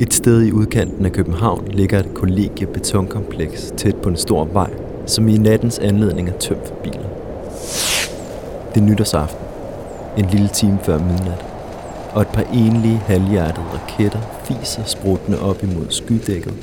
Et 0.00 0.14
sted 0.14 0.42
i 0.42 0.52
udkanten 0.52 1.06
af 1.06 1.12
København 1.12 1.68
ligger 1.68 1.98
et 1.98 2.14
kollegie 2.14 2.66
betonkompleks 2.66 3.72
tæt 3.76 3.96
på 3.96 4.08
en 4.08 4.16
stor 4.16 4.44
vej, 4.44 4.70
som 5.06 5.28
i 5.28 5.38
nattens 5.38 5.78
anledning 5.78 6.28
er 6.28 6.38
tømt 6.38 6.66
for 6.66 6.74
biler. 6.74 7.08
Det 8.74 8.80
er 8.80 8.84
nytårsaften, 8.84 9.46
en 10.16 10.24
lille 10.24 10.48
time 10.48 10.78
før 10.84 10.98
midnat, 10.98 11.44
og 12.12 12.22
et 12.22 12.28
par 12.28 12.42
enlige 12.42 12.96
halvhjertede 12.96 13.66
raketter 13.74 14.20
fiser 14.44 14.84
spruttende 14.84 15.40
op 15.40 15.62
imod 15.62 15.86
skydækket, 15.90 16.54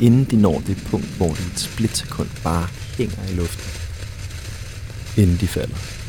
inden 0.00 0.24
de 0.30 0.36
når 0.36 0.62
det 0.66 0.84
punkt, 0.90 1.16
hvor 1.16 1.26
de 1.26 1.32
et 1.52 1.58
splitsekund 1.58 2.28
bare 2.44 2.66
hænger 2.98 3.32
i 3.32 3.36
luften, 3.36 3.70
inden 5.22 5.36
de 5.40 5.46
falder. 5.46 6.03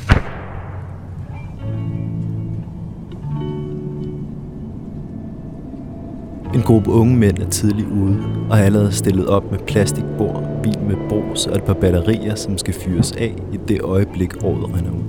En 6.55 6.61
gruppe 6.61 6.91
unge 6.91 7.15
mænd 7.15 7.39
er 7.39 7.49
tidligt 7.49 7.87
ude 7.87 8.17
og 8.49 8.57
har 8.57 8.63
allerede 8.63 8.91
stillet 8.91 9.27
op 9.27 9.51
med 9.51 9.59
plastikbord, 9.59 10.43
bil 10.63 10.79
med 10.79 10.95
brus 11.09 11.47
og 11.47 11.55
et 11.55 11.63
par 11.63 11.73
batterier, 11.73 12.35
som 12.35 12.57
skal 12.57 12.73
fyres 12.73 13.11
af 13.11 13.35
i 13.53 13.57
det 13.67 13.81
øjeblik 13.81 14.43
året 14.43 14.75
render 14.75 14.91
ud. 14.91 15.03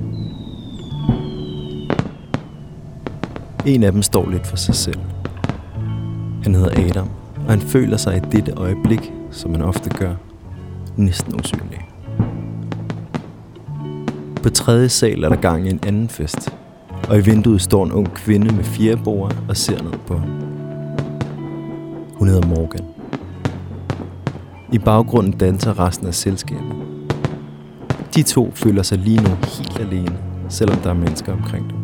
En 3.66 3.82
af 3.82 3.92
dem 3.92 4.02
står 4.02 4.30
lidt 4.30 4.46
for 4.46 4.56
sig 4.56 4.74
selv. 4.74 4.98
Han 6.42 6.54
hedder 6.54 6.88
Adam, 6.88 7.08
og 7.36 7.50
han 7.50 7.60
føler 7.60 7.96
sig 7.96 8.16
i 8.16 8.20
dette 8.36 8.52
øjeblik, 8.52 9.12
som 9.30 9.50
man 9.50 9.62
ofte 9.62 9.90
gør, 9.90 10.14
næsten 10.96 11.34
usynlig. 11.34 11.88
På 14.42 14.50
tredje 14.50 14.88
sal 14.88 15.24
er 15.24 15.28
der 15.28 15.36
gang 15.36 15.66
i 15.66 15.70
en 15.70 15.80
anden 15.86 16.08
fest, 16.08 16.54
og 17.08 17.18
i 17.18 17.20
vinduet 17.20 17.60
står 17.62 17.84
en 17.84 17.92
ung 17.92 18.14
kvinde 18.14 18.54
med 18.54 18.64
fire 18.64 18.98
og 19.48 19.56
ser 19.56 19.82
ned 19.82 19.92
på 20.06 20.18
ham. 20.18 20.55
Hun 22.18 22.28
hedder 22.28 22.46
Morgan. 22.48 22.84
I 24.72 24.78
baggrunden 24.78 25.32
danser 25.32 25.80
resten 25.80 26.06
af 26.06 26.14
selskabet. 26.14 26.76
De 28.14 28.22
to 28.22 28.50
føler 28.54 28.82
sig 28.82 28.98
lige 28.98 29.22
nu 29.22 29.28
helt 29.28 29.80
alene, 29.80 30.18
selvom 30.48 30.78
der 30.78 30.90
er 30.90 30.94
mennesker 30.94 31.32
omkring 31.32 31.70
dem. 31.70 31.78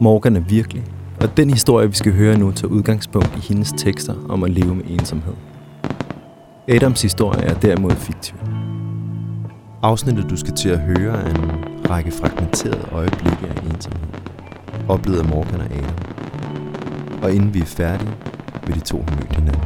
Morgan 0.00 0.36
er 0.36 0.40
virkelig, 0.40 0.84
og 1.20 1.36
den 1.36 1.50
historie, 1.50 1.88
vi 1.88 1.94
skal 1.94 2.12
høre 2.12 2.38
nu, 2.38 2.50
tager 2.50 2.72
udgangspunkt 2.72 3.36
i 3.36 3.40
hendes 3.40 3.72
tekster 3.76 4.14
om 4.28 4.44
at 4.44 4.50
leve 4.50 4.74
med 4.74 4.84
ensomhed. 4.88 5.34
Adams 6.68 7.02
historie 7.02 7.42
er 7.42 7.54
derimod 7.54 7.90
fiktiv. 7.90 8.36
Afsnittet, 9.82 10.30
du 10.30 10.36
skal 10.36 10.54
til 10.54 10.68
at 10.68 10.78
høre, 10.78 11.16
er 11.22 11.30
en 11.34 11.50
række 11.90 12.10
fragmenterede 12.10 12.88
øjeblikke 12.92 13.46
af 13.48 13.74
ensomhed, 13.74 14.08
oplevet 14.88 15.18
af 15.18 15.28
Morgan 15.28 15.60
og 15.60 15.66
Adam. 15.66 16.11
Og 17.22 17.32
inden 17.32 17.54
vi 17.54 17.60
er 17.60 17.64
færdige, 17.64 18.10
vil 18.66 18.74
de 18.74 18.80
to 18.80 19.04
have 19.08 19.16
mødt 19.16 19.34
hinanden. 19.36 19.62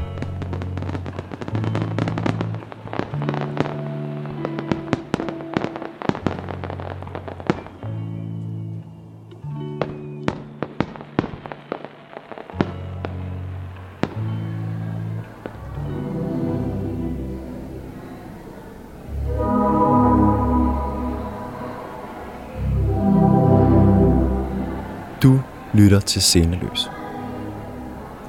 Du 25.23 25.41
lytter 25.75 26.01
til 26.01 26.23
Sceneløs. 26.23 26.96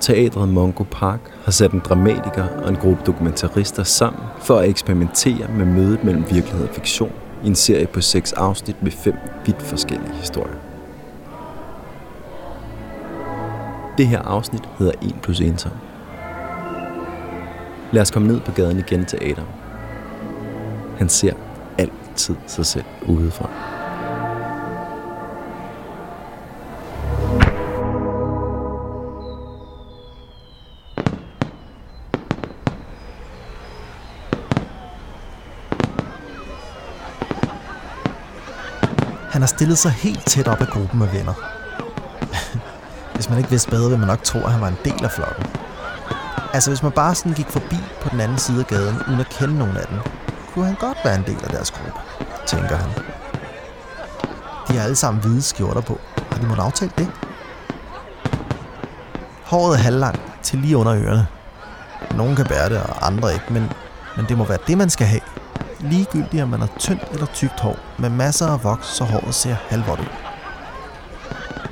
Teatret 0.07 0.49
Mongo 0.49 0.83
Park 0.83 1.19
har 1.43 1.51
sat 1.51 1.71
en 1.71 1.79
dramatiker 1.79 2.47
og 2.63 2.69
en 2.69 2.75
gruppe 2.75 3.03
dokumentarister 3.05 3.83
sammen 3.83 4.21
for 4.39 4.57
at 4.57 4.69
eksperimentere 4.69 5.47
med 5.57 5.65
mødet 5.65 6.03
mellem 6.03 6.23
virkelighed 6.31 6.67
og 6.67 6.75
fiktion 6.75 7.11
i 7.43 7.47
en 7.47 7.55
serie 7.55 7.87
på 7.87 8.01
seks 8.01 8.33
afsnit 8.33 8.83
med 8.83 8.91
fem 8.91 9.15
vidt 9.45 9.61
forskellige 9.61 10.13
historier. 10.13 10.55
Det 13.97 14.07
her 14.07 14.21
afsnit 14.21 14.69
hedder 14.79 14.93
1 15.01 15.15
plus 15.21 15.39
1 15.39 15.71
Lad 17.91 18.01
os 18.01 18.11
komme 18.11 18.27
ned 18.27 18.39
på 18.39 18.51
gaden 18.51 18.79
igen 18.79 19.05
til 19.05 19.19
Adam. 19.21 19.47
Han 20.97 21.09
ser 21.09 21.33
altid 21.77 22.35
sig 22.47 22.65
selv 22.65 22.85
udefra. 23.07 23.76
Har 39.47 39.55
stillet 39.57 39.77
sig 39.77 39.91
helt 39.91 40.25
tæt 40.25 40.47
op 40.47 40.61
af 40.61 40.67
gruppen 40.67 41.01
af 41.01 41.13
venner. 41.13 41.33
Hvis 43.15 43.29
man 43.29 43.37
ikke 43.37 43.49
vidste 43.49 43.69
bedre, 43.69 43.83
ville 43.83 43.97
man 43.97 44.07
nok 44.07 44.23
tro, 44.23 44.39
at 44.39 44.51
han 44.51 44.61
var 44.61 44.67
en 44.67 44.77
del 44.85 45.03
af 45.03 45.11
flokken. 45.11 45.45
Altså, 46.53 46.69
hvis 46.71 46.83
man 46.83 46.91
bare 46.91 47.15
sådan 47.15 47.33
gik 47.33 47.49
forbi 47.49 47.77
på 48.01 48.09
den 48.09 48.19
anden 48.19 48.37
side 48.37 48.59
af 48.59 48.67
gaden, 48.67 48.95
uden 49.07 49.19
at 49.19 49.29
kende 49.29 49.57
nogen 49.57 49.77
af 49.77 49.87
dem, 49.87 49.99
kunne 50.53 50.65
han 50.65 50.75
godt 50.75 50.97
være 51.05 51.15
en 51.15 51.23
del 51.27 51.43
af 51.43 51.49
deres 51.49 51.71
gruppe, 51.71 51.99
tænker 52.45 52.75
han. 52.75 52.89
De 54.67 54.73
har 54.77 54.83
alle 54.83 54.95
sammen 54.95 55.23
hvide 55.23 55.41
skjorter 55.41 55.81
på. 55.81 55.99
Har 56.31 56.39
de 56.41 56.47
måtte 56.47 56.63
aftale 56.63 56.91
det? 56.97 57.11
Håret 59.43 59.73
er 59.73 59.83
halvlangt 59.83 60.21
til 60.43 60.59
lige 60.59 60.77
under 60.77 60.95
ørerne. 60.95 61.27
Nogen 62.15 62.35
kan 62.35 62.45
bære 62.45 62.69
det, 62.69 62.77
og 62.77 63.07
andre 63.07 63.33
ikke, 63.33 63.53
men, 63.53 63.71
men 64.17 64.25
det 64.29 64.37
må 64.37 64.43
være 64.43 64.59
det, 64.67 64.77
man 64.77 64.89
skal 64.89 65.07
have. 65.07 65.21
Ligegyldigt 65.79 66.43
om 66.43 66.49
man 66.49 66.59
har 66.59 66.69
tyndt 66.79 67.03
eller 67.11 67.25
tykt 67.25 67.59
hår, 67.59 67.75
med 67.97 68.09
masser 68.09 68.47
af 68.47 68.63
voks, 68.63 68.87
så 68.87 69.03
håret 69.03 69.35
ser 69.35 69.55
halvvådt 69.69 69.99
ud. 69.99 70.05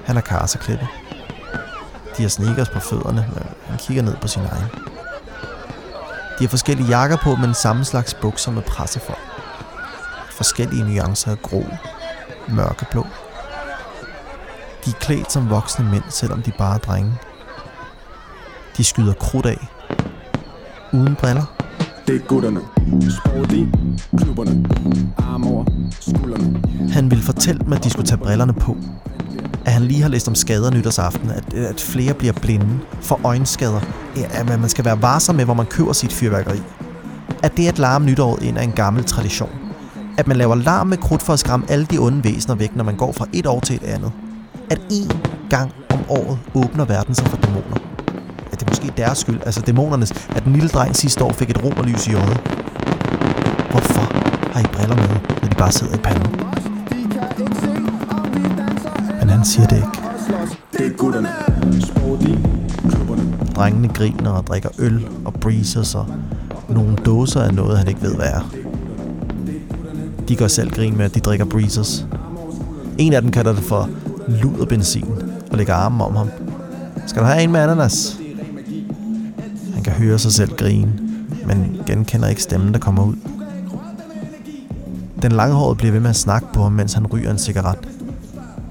Han 0.05 0.17
er 0.17 0.21
karseklippet. 0.21 0.87
De 2.17 2.21
har 2.21 2.29
sneakers 2.29 2.69
på 2.69 2.79
fødderne, 2.79 3.25
men 3.33 3.43
han 3.67 3.77
kigger 3.77 4.03
ned 4.03 4.15
på 4.21 4.27
sin 4.27 4.41
egen. 4.41 4.69
De 6.39 6.43
har 6.43 6.47
forskellige 6.47 6.87
jakker 6.87 7.17
på, 7.17 7.35
men 7.35 7.53
samme 7.53 7.85
slags 7.85 8.13
bukser 8.13 8.51
med 8.51 8.61
pressefolk. 8.61 9.19
Forskellige 10.31 10.83
nuancer 10.83 11.31
af 11.31 11.41
grå, 11.41 11.63
mørkeblå. 12.47 13.07
De 14.85 14.89
er 14.89 14.99
klædt 14.99 15.31
som 15.31 15.49
voksne 15.49 15.85
mænd, 15.91 16.03
selvom 16.09 16.41
de 16.41 16.51
bare 16.57 16.75
er 16.75 16.79
drenge. 16.79 17.13
De 18.77 18.83
skyder 18.83 19.13
krudt 19.13 19.45
af. 19.45 19.67
Uden 20.93 21.15
briller. 21.15 21.45
Det 22.07 22.15
er 22.15 22.19
gutterne. 22.19 22.61
Sport 23.11 23.51
klubberne. 24.17 24.65
Arm 25.17 25.47
over 25.47 25.65
skuldrene. 25.99 26.61
Han 26.91 27.11
ville 27.11 27.23
fortælle 27.23 27.61
dem, 27.65 27.73
at 27.73 27.83
de 27.83 27.89
skulle 27.89 28.07
tage 28.07 28.17
brillerne 28.17 28.53
på. 28.53 28.77
At 29.65 29.73
han 29.73 29.81
lige 29.81 30.01
har 30.01 30.09
læst 30.09 30.27
om 30.27 30.35
skader 30.35 30.71
nytårsaften, 30.71 31.29
at, 31.29 31.53
at 31.53 31.81
flere 31.81 32.13
bliver 32.13 32.33
blinde 32.33 32.79
for 33.01 33.19
øjenskader, 33.23 33.79
at 34.31 34.59
man 34.59 34.69
skal 34.69 34.85
være 34.85 35.01
varsom 35.01 35.35
med, 35.35 35.45
hvor 35.45 35.53
man 35.53 35.65
køber 35.65 35.93
sit 35.93 36.13
fyrværkeri. 36.13 36.59
At 37.43 37.57
det 37.57 37.67
at 37.67 37.79
larme 37.79 38.05
nytåret 38.05 38.43
ind 38.43 38.57
er 38.57 38.61
en 38.61 38.71
gammel 38.71 39.03
tradition. 39.03 39.49
At 40.17 40.27
man 40.27 40.37
laver 40.37 40.55
larm 40.55 40.87
med 40.87 40.97
krudt 40.97 41.21
for 41.21 41.33
at 41.33 41.39
skræmme 41.39 41.65
alle 41.69 41.85
de 41.85 41.97
onde 41.97 42.23
væsener 42.23 42.55
væk, 42.55 42.75
når 42.75 42.83
man 42.83 42.95
går 42.95 43.11
fra 43.11 43.25
et 43.33 43.47
år 43.47 43.59
til 43.59 43.75
et 43.75 43.83
andet. 43.83 44.11
At 44.69 44.79
én 44.91 45.17
gang 45.49 45.71
om 45.89 45.99
året 46.09 46.39
åbner 46.55 46.85
verden 46.85 47.15
sig 47.15 47.27
for 47.27 47.37
dæmoner. 47.37 47.77
At 48.51 48.59
det 48.59 48.61
er 48.61 48.71
måske 48.71 48.93
deres 48.97 49.17
skyld, 49.17 49.39
altså 49.45 49.61
dæmonernes, 49.61 50.11
at 50.35 50.43
den 50.45 50.53
lille 50.53 50.69
dreng 50.69 50.95
sidste 50.95 51.23
år 51.23 51.33
fik 51.33 51.49
et 51.49 51.63
romerlys 51.63 52.07
i 52.07 52.13
øjet. 52.13 52.54
Har 54.55 54.61
I 54.61 54.65
briller 54.73 54.95
med, 54.95 55.07
når 55.41 55.49
de 55.49 55.55
bare 55.55 55.71
sidder 55.71 55.93
i 55.93 55.97
panden? 55.97 56.35
Men 59.19 59.29
han 59.29 59.45
siger 59.45 59.67
det 59.67 59.75
ikke. 59.75 59.87
Det 60.77 60.85
er 60.85 60.97
gutterne. 60.97 61.29
Drengene 63.55 63.87
griner 63.87 64.29
og 64.29 64.47
drikker 64.47 64.69
øl 64.79 65.07
og 65.25 65.33
breezers 65.33 65.95
og 65.95 66.07
nogle 66.69 66.95
dåser 66.95 67.41
af 67.41 67.53
noget, 67.53 67.77
han 67.77 67.87
ikke 67.87 68.01
ved, 68.01 68.15
hvad 68.15 68.25
er. 68.25 68.49
De 70.27 70.35
gør 70.35 70.47
selv 70.47 70.71
grin 70.71 70.97
med, 70.97 71.05
at 71.05 71.15
de 71.15 71.19
drikker 71.19 71.45
breezers. 71.45 72.07
En 72.97 73.13
af 73.13 73.21
dem 73.21 73.31
kalder 73.31 73.53
det 73.53 73.63
for 73.63 73.89
luderbenzin 74.27 75.07
og 75.51 75.57
lægger 75.57 75.73
armen 75.73 76.01
om 76.01 76.15
ham. 76.15 76.29
Skal 77.07 77.21
du 77.21 77.27
have 77.27 77.43
en 77.43 77.51
med 77.51 77.59
ananas? 77.59 78.19
Han 79.73 79.83
kan 79.83 79.93
høre 79.93 80.19
sig 80.19 80.31
selv 80.31 80.55
grine, 80.55 80.93
men 81.47 81.77
genkender 81.85 82.27
ikke 82.27 82.41
stemmen, 82.43 82.73
der 82.73 82.79
kommer 82.79 83.03
ud. 83.03 83.15
Den 85.21 85.31
langhårede 85.31 85.75
bliver 85.75 85.91
ved 85.91 85.99
med 85.99 86.09
at 86.09 86.15
snakke 86.15 86.47
på 86.53 86.63
ham, 86.63 86.71
mens 86.71 86.93
han 86.93 87.07
ryger 87.07 87.31
en 87.31 87.37
cigaret. 87.37 87.77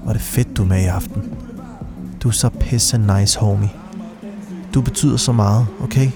Var 0.05 0.13
det 0.13 0.21
fedt, 0.21 0.57
du 0.57 0.63
er 0.63 0.67
med 0.67 0.81
i 0.81 0.85
aften. 0.85 1.23
Du 2.23 2.27
er 2.27 2.33
så 2.33 2.49
pisse 2.49 2.97
nice, 2.97 3.39
homie. 3.39 3.69
Du 4.73 4.81
betyder 4.81 5.17
så 5.17 5.31
meget, 5.31 5.67
okay? 5.83 6.09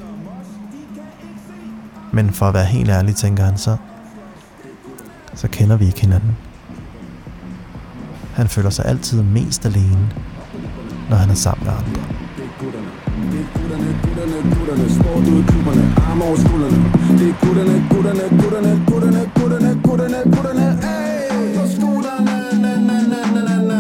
Men 2.12 2.30
for 2.30 2.46
at 2.46 2.54
være 2.54 2.66
helt 2.66 2.90
ærlig, 2.90 3.16
tænker 3.16 3.44
han 3.44 3.58
så, 3.58 3.78
så 5.36 5.48
kender 5.48 5.78
vi 5.78 5.86
ikke 5.86 6.02
hinanden. 6.02 6.38
Han 8.34 8.48
føler 8.48 8.70
sig 8.70 8.86
altid 8.86 9.22
mest 9.24 9.66
alene. 9.66 10.10
når 11.10 11.18
han 11.18 11.30
er 11.30 11.34
sammen 11.34 11.66
med 11.66 11.74
andre. 11.74 12.02
Det 12.38 12.44
er 12.46 12.54
gutterne, 12.62 12.92
det 13.32 13.40
er 13.40 13.48
gutterne, 13.60 13.90
gutterne, 14.04 14.56
gutterne 14.56 14.86
Sport 14.96 15.24
ud 15.34 15.40
i 15.44 15.46
klubberne, 15.52 15.84
arme 16.10 16.24
over 16.24 16.38
skuldrene 16.46 16.80
Det 17.20 17.30
er 17.30 17.46
gutterne, 17.46 17.76
gutterne, 17.92 18.24
gutterne, 18.42 18.72
gutterne, 18.88 19.22
gutterne, 20.00 20.24
gutterne, 20.24 20.36
gutterne 20.36 20.68
Ey, 20.84 21.60
på 21.60 21.68
skuldrene, 21.68 22.62
na, 22.62 22.78
na, 22.78 23.02
na, 23.12 23.20
na, 23.34 23.42
na, 23.48 23.62
na 23.62 23.80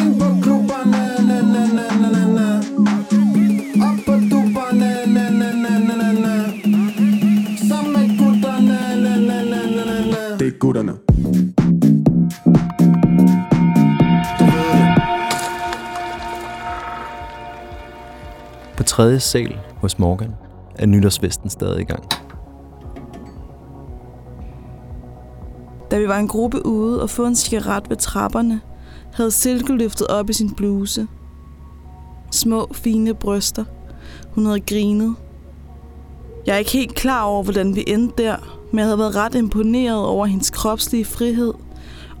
Ind 0.00 0.20
på 0.20 0.26
klubberne, 0.42 1.02
na, 1.28 1.42
na, 1.42 1.66
na, 1.66 1.86
na, 2.00 2.08
na, 2.10 2.26
na 2.38 2.58
Op 3.88 3.98
på 4.06 4.12
duberne, 4.30 4.90
na, 5.06 5.30
na, 5.30 5.52
na, 5.52 5.78
na, 5.78 5.94
na, 5.96 6.12
na 6.12 6.34
Sammen 7.68 7.92
med 7.92 8.18
gutterne, 8.18 8.78
na, 9.02 9.16
na, 9.16 9.42
na, 9.42 9.60
na, 9.76 9.84
na, 9.84 10.10
na 10.10 10.36
Det 10.38 10.46
er 10.46 10.58
gutterne 10.58 10.92
På 18.76 18.82
tredje 18.82 19.20
sal 19.20 19.58
hos 19.80 19.98
Morgan 19.98 20.34
er 20.78 20.86
nytårsfesten 20.86 21.50
stadig 21.50 21.80
i 21.80 21.84
gang. 21.84 22.27
Da 25.90 25.98
vi 25.98 26.08
var 26.08 26.18
en 26.18 26.28
gruppe 26.28 26.66
ude 26.66 27.02
og 27.02 27.10
få 27.10 27.26
en 27.26 27.36
cigaret 27.36 27.90
ved 27.90 27.96
trapperne, 27.96 28.60
havde 29.12 29.30
Silke 29.30 29.72
løftet 29.72 30.06
op 30.06 30.30
i 30.30 30.32
sin 30.32 30.54
bluse. 30.54 31.06
Små, 32.32 32.68
fine 32.72 33.14
bryster. 33.14 33.64
Hun 34.30 34.46
havde 34.46 34.60
grinet. 34.60 35.14
Jeg 36.46 36.54
er 36.54 36.58
ikke 36.58 36.70
helt 36.70 36.94
klar 36.94 37.22
over, 37.22 37.42
hvordan 37.42 37.76
vi 37.76 37.84
endte 37.86 38.22
der, 38.22 38.36
men 38.70 38.78
jeg 38.78 38.86
havde 38.86 38.98
været 38.98 39.16
ret 39.16 39.34
imponeret 39.34 40.04
over 40.04 40.26
hendes 40.26 40.50
kropslige 40.50 41.04
frihed. 41.04 41.52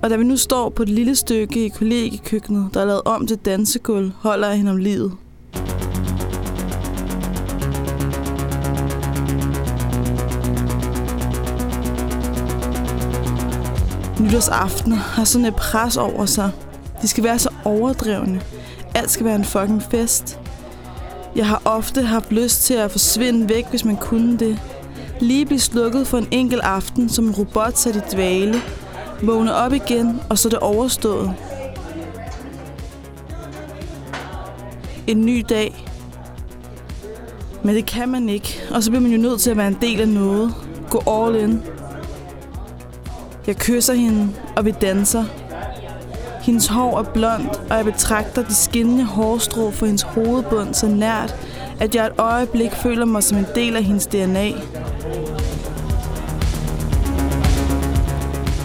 Og 0.02 0.10
da 0.10 0.16
vi 0.16 0.24
nu 0.24 0.36
står 0.36 0.68
på 0.68 0.82
et 0.82 0.88
lille 0.88 1.16
stykke 1.16 1.64
i 1.64 1.68
kollegekøkkenet, 1.68 2.74
der 2.74 2.80
er 2.80 2.84
lavet 2.84 3.02
om 3.04 3.26
til 3.26 3.36
dansegulv, 3.36 4.10
holder 4.18 4.48
jeg 4.48 4.56
hende 4.56 4.70
om 4.70 4.76
livet. 4.76 5.12
Nytårsaftener 14.28 14.96
har 14.96 15.24
sådan 15.24 15.44
et 15.44 15.56
pres 15.56 15.96
over 15.96 16.26
sig. 16.26 16.50
De 17.02 17.08
skal 17.08 17.24
være 17.24 17.38
så 17.38 17.48
overdrevne. 17.64 18.40
Alt 18.94 19.10
skal 19.10 19.26
være 19.26 19.34
en 19.34 19.44
fucking 19.44 19.82
fest. 19.90 20.38
Jeg 21.36 21.46
har 21.46 21.62
ofte 21.64 22.02
haft 22.02 22.32
lyst 22.32 22.62
til 22.62 22.74
at 22.74 22.90
forsvinde 22.90 23.48
væk, 23.48 23.66
hvis 23.70 23.84
man 23.84 23.96
kunne 23.96 24.38
det. 24.38 24.60
Lige 25.20 25.46
blive 25.46 25.60
slukket 25.60 26.06
for 26.06 26.18
en 26.18 26.28
enkelt 26.30 26.62
aften, 26.62 27.08
som 27.08 27.26
en 27.26 27.34
robot 27.34 27.78
sat 27.78 27.96
i 27.96 28.00
dvale. 28.12 28.62
Vågne 29.22 29.54
op 29.54 29.72
igen, 29.72 30.20
og 30.28 30.38
så 30.38 30.48
er 30.48 30.50
det 30.50 30.58
overstået. 30.58 31.34
En 35.06 35.26
ny 35.26 35.44
dag. 35.48 35.84
Men 37.62 37.74
det 37.74 37.86
kan 37.86 38.08
man 38.08 38.28
ikke, 38.28 38.60
og 38.70 38.82
så 38.82 38.90
bliver 38.90 39.02
man 39.02 39.12
jo 39.12 39.18
nødt 39.18 39.40
til 39.40 39.50
at 39.50 39.56
være 39.56 39.68
en 39.68 39.78
del 39.80 40.00
af 40.00 40.08
noget. 40.08 40.54
Gå 40.90 41.02
all 41.06 41.36
in. 41.36 41.62
Jeg 43.48 43.56
kysser 43.56 43.94
hende, 43.94 44.28
og 44.56 44.64
vi 44.64 44.70
danser. 44.70 45.24
Hendes 46.42 46.66
hår 46.66 46.98
er 46.98 47.02
blondt, 47.02 47.60
og 47.70 47.76
jeg 47.76 47.84
betragter 47.84 48.44
de 48.44 48.54
skinnende 48.54 49.04
hårstrå 49.04 49.70
for 49.70 49.86
hendes 49.86 50.02
hovedbund 50.02 50.74
så 50.74 50.86
nært, 50.86 51.36
at 51.80 51.94
jeg 51.94 52.06
et 52.06 52.12
øjeblik 52.18 52.72
føler 52.72 53.04
mig 53.04 53.22
som 53.22 53.38
en 53.38 53.46
del 53.54 53.76
af 53.76 53.84
hendes 53.84 54.06
DNA. 54.06 54.50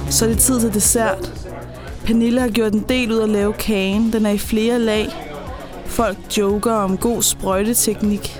Så 0.09 0.25
er 0.25 0.29
det 0.29 0.39
tid 0.39 0.59
til 0.59 0.73
dessert. 0.73 1.49
Pernille 2.05 2.41
har 2.41 2.49
gjort 2.49 2.73
en 2.73 2.85
del 2.89 3.11
ud 3.11 3.19
at 3.19 3.29
lave 3.29 3.53
kagen. 3.53 4.13
Den 4.13 4.25
er 4.25 4.31
i 4.31 4.37
flere 4.37 4.79
lag. 4.79 5.07
Folk 5.85 6.17
joker 6.37 6.73
om 6.73 6.97
god 6.97 7.21
sprøjteteknik. 7.21 8.39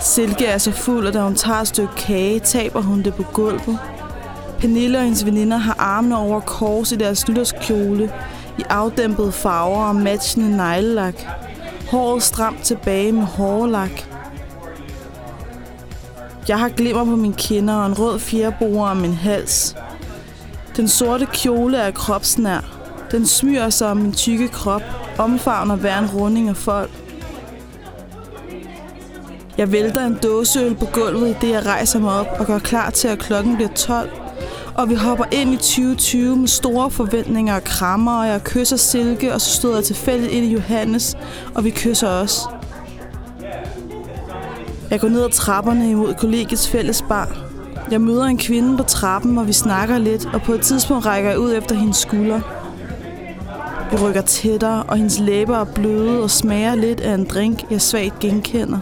Silke 0.00 0.46
er 0.46 0.58
så 0.58 0.72
fuld, 0.72 1.06
at 1.06 1.14
da 1.14 1.20
hun 1.22 1.34
tager 1.34 1.60
et 1.60 1.68
stykke 1.68 1.94
kage, 1.96 2.40
taber 2.40 2.82
hun 2.82 3.02
det 3.02 3.14
på 3.14 3.22
gulvet. 3.32 3.78
Pernille 4.58 4.98
og 4.98 5.04
hendes 5.04 5.26
veninder 5.26 5.56
har 5.56 5.76
armene 5.78 6.18
over 6.18 6.40
kors 6.40 6.92
i 6.92 6.96
deres 6.96 7.28
nytårskjole 7.28 8.12
i 8.58 8.62
afdæmpede 8.70 9.32
farver 9.32 9.84
og 9.84 9.96
matchende 9.96 10.56
neglelak. 10.56 11.14
Håret 11.90 12.22
stramt 12.22 12.62
tilbage 12.62 13.12
med 13.12 13.22
hårlak. 13.22 14.04
Jeg 16.48 16.58
har 16.58 16.68
glimmer 16.68 17.04
på 17.04 17.16
mine 17.16 17.34
kinder 17.34 17.74
og 17.74 17.86
en 17.86 17.98
rød 17.98 18.18
fjerboer 18.18 18.88
om 18.88 18.96
min 18.96 19.14
hals. 19.14 19.76
Den 20.76 20.88
sorte 20.88 21.26
kjole 21.26 21.76
er 21.76 21.90
kropsnær. 21.90 22.74
Den 23.10 23.26
smyrer 23.26 23.70
sig 23.70 23.90
om 23.90 23.96
min 23.96 24.12
tykke 24.12 24.48
krop, 24.48 24.82
omfavner 25.18 25.76
hver 25.76 25.98
en 25.98 26.06
runding 26.06 26.48
af 26.48 26.56
folk. 26.56 26.90
Jeg 29.58 29.72
vælter 29.72 30.06
en 30.06 30.18
dåseøl 30.22 30.74
på 30.74 30.86
gulvet, 30.92 31.28
i 31.28 31.34
det 31.40 31.50
jeg 31.50 31.66
rejser 31.66 31.98
mig 31.98 32.12
op 32.20 32.26
og 32.38 32.46
gør 32.46 32.58
klar 32.58 32.90
til, 32.90 33.08
at 33.08 33.18
klokken 33.18 33.54
bliver 33.54 33.70
12 33.70 34.23
og 34.74 34.90
vi 34.90 34.94
hopper 34.94 35.24
ind 35.32 35.52
i 35.52 35.56
2020 35.56 36.36
med 36.36 36.48
store 36.48 36.90
forventninger 36.90 37.54
og 37.54 37.64
krammer, 37.64 38.18
og 38.20 38.26
jeg 38.26 38.44
kysser 38.44 38.76
Silke, 38.76 39.34
og 39.34 39.40
så 39.40 39.50
stod 39.50 39.74
jeg 39.74 39.84
tilfældigt 39.84 40.32
ind 40.32 40.46
i 40.46 40.52
Johannes, 40.52 41.16
og 41.54 41.64
vi 41.64 41.70
kysser 41.70 42.08
også. 42.08 42.48
Jeg 44.90 45.00
går 45.00 45.08
ned 45.08 45.24
ad 45.24 45.30
trapperne 45.30 45.90
imod 45.90 46.14
kollegiets 46.14 46.68
fælles 46.68 47.04
bar. 47.08 47.36
Jeg 47.90 48.00
møder 48.00 48.24
en 48.24 48.38
kvinde 48.38 48.76
på 48.76 48.82
trappen, 48.82 49.38
og 49.38 49.46
vi 49.46 49.52
snakker 49.52 49.98
lidt, 49.98 50.26
og 50.32 50.42
på 50.42 50.52
et 50.52 50.60
tidspunkt 50.60 51.06
rækker 51.06 51.30
jeg 51.30 51.38
ud 51.38 51.54
efter 51.56 51.74
hendes 51.74 51.96
skulder. 51.96 52.40
Vi 53.90 53.96
rykker 53.96 54.22
tættere, 54.22 54.82
og 54.82 54.96
hendes 54.96 55.18
læber 55.18 55.56
er 55.56 55.64
bløde 55.64 56.22
og 56.22 56.30
smager 56.30 56.74
lidt 56.74 57.00
af 57.00 57.14
en 57.14 57.24
drink, 57.24 57.70
jeg 57.70 57.80
svagt 57.80 58.18
genkender. 58.18 58.78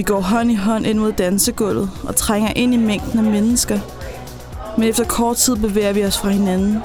Vi 0.00 0.04
går 0.04 0.20
hånd 0.20 0.50
i 0.50 0.54
hånd 0.54 0.86
ind 0.86 0.98
mod 0.98 1.12
dansegulvet 1.12 1.90
og 2.04 2.16
trænger 2.16 2.52
ind 2.56 2.74
i 2.74 2.76
mængden 2.76 3.18
af 3.18 3.24
mennesker. 3.24 3.78
Men 4.78 4.88
efter 4.88 5.04
kort 5.04 5.36
tid 5.36 5.56
bevæger 5.56 5.92
vi 5.92 6.04
os 6.04 6.18
fra 6.18 6.28
hinanden. 6.28 6.78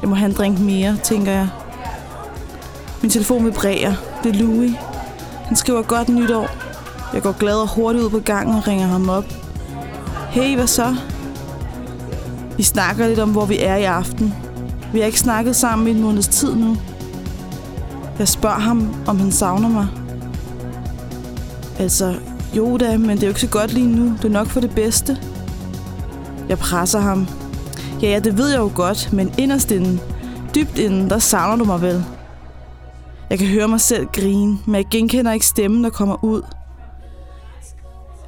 Jeg 0.00 0.08
må 0.08 0.14
have 0.14 0.28
en 0.28 0.36
drink 0.36 0.58
mere, 0.58 0.96
tænker 1.02 1.32
jeg. 1.32 1.48
Min 3.02 3.10
telefon 3.10 3.44
vibrerer. 3.44 3.94
Det 4.22 4.34
er 4.34 4.38
Louis. 4.38 4.72
Han 5.44 5.56
skriver 5.56 5.82
godt 5.82 6.08
nytår. 6.08 6.48
Jeg 7.14 7.22
går 7.22 7.32
glad 7.32 7.54
og 7.54 7.68
hurtigt 7.68 8.04
ud 8.04 8.10
på 8.10 8.18
gangen 8.18 8.56
og 8.56 8.68
ringer 8.68 8.86
ham 8.86 9.08
op. 9.08 9.24
Hey, 10.30 10.54
hvad 10.54 10.66
så? 10.66 10.96
Vi 12.56 12.62
snakker 12.62 13.08
lidt 13.08 13.18
om, 13.18 13.30
hvor 13.30 13.46
vi 13.46 13.58
er 13.58 13.76
i 13.76 13.84
aften. 13.84 14.34
Vi 14.92 14.98
har 14.98 15.06
ikke 15.06 15.20
snakket 15.20 15.56
sammen 15.56 15.88
i 15.88 15.90
en 15.90 16.02
måneds 16.02 16.28
tid 16.28 16.54
nu. 16.54 16.76
Jeg 18.18 18.28
spørger 18.28 18.60
ham, 18.60 18.94
om 19.06 19.18
han 19.20 19.32
savner 19.32 19.68
mig. 19.68 19.86
Altså, 21.78 22.14
jo 22.56 22.76
da, 22.76 22.98
men 22.98 23.10
det 23.10 23.22
er 23.22 23.26
jo 23.26 23.30
ikke 23.30 23.40
så 23.40 23.48
godt 23.48 23.72
lige 23.72 23.88
nu. 23.88 24.04
Det 24.16 24.24
er 24.24 24.28
nok 24.28 24.46
for 24.46 24.60
det 24.60 24.74
bedste. 24.74 25.18
Jeg 26.48 26.58
presser 26.58 27.00
ham. 27.00 27.26
Ja, 28.02 28.08
ja, 28.08 28.18
det 28.18 28.38
ved 28.38 28.48
jeg 28.50 28.58
jo 28.58 28.70
godt, 28.74 29.12
men 29.12 29.34
inderst 29.38 29.70
inden, 29.70 30.00
dybt 30.54 30.78
inden, 30.78 31.10
der 31.10 31.18
savner 31.18 31.56
du 31.56 31.64
mig 31.64 31.82
vel. 31.82 32.04
Jeg 33.30 33.38
kan 33.38 33.48
høre 33.48 33.68
mig 33.68 33.80
selv 33.80 34.06
grine, 34.06 34.58
men 34.66 34.74
jeg 34.74 34.86
genkender 34.90 35.32
ikke 35.32 35.46
stemmen, 35.46 35.84
der 35.84 35.90
kommer 35.90 36.24
ud. 36.24 36.42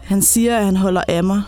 Han 0.02 0.22
siger, 0.22 0.58
at 0.58 0.64
han 0.64 0.76
holder 0.76 1.02
af 1.08 1.24
mig. 1.24 1.42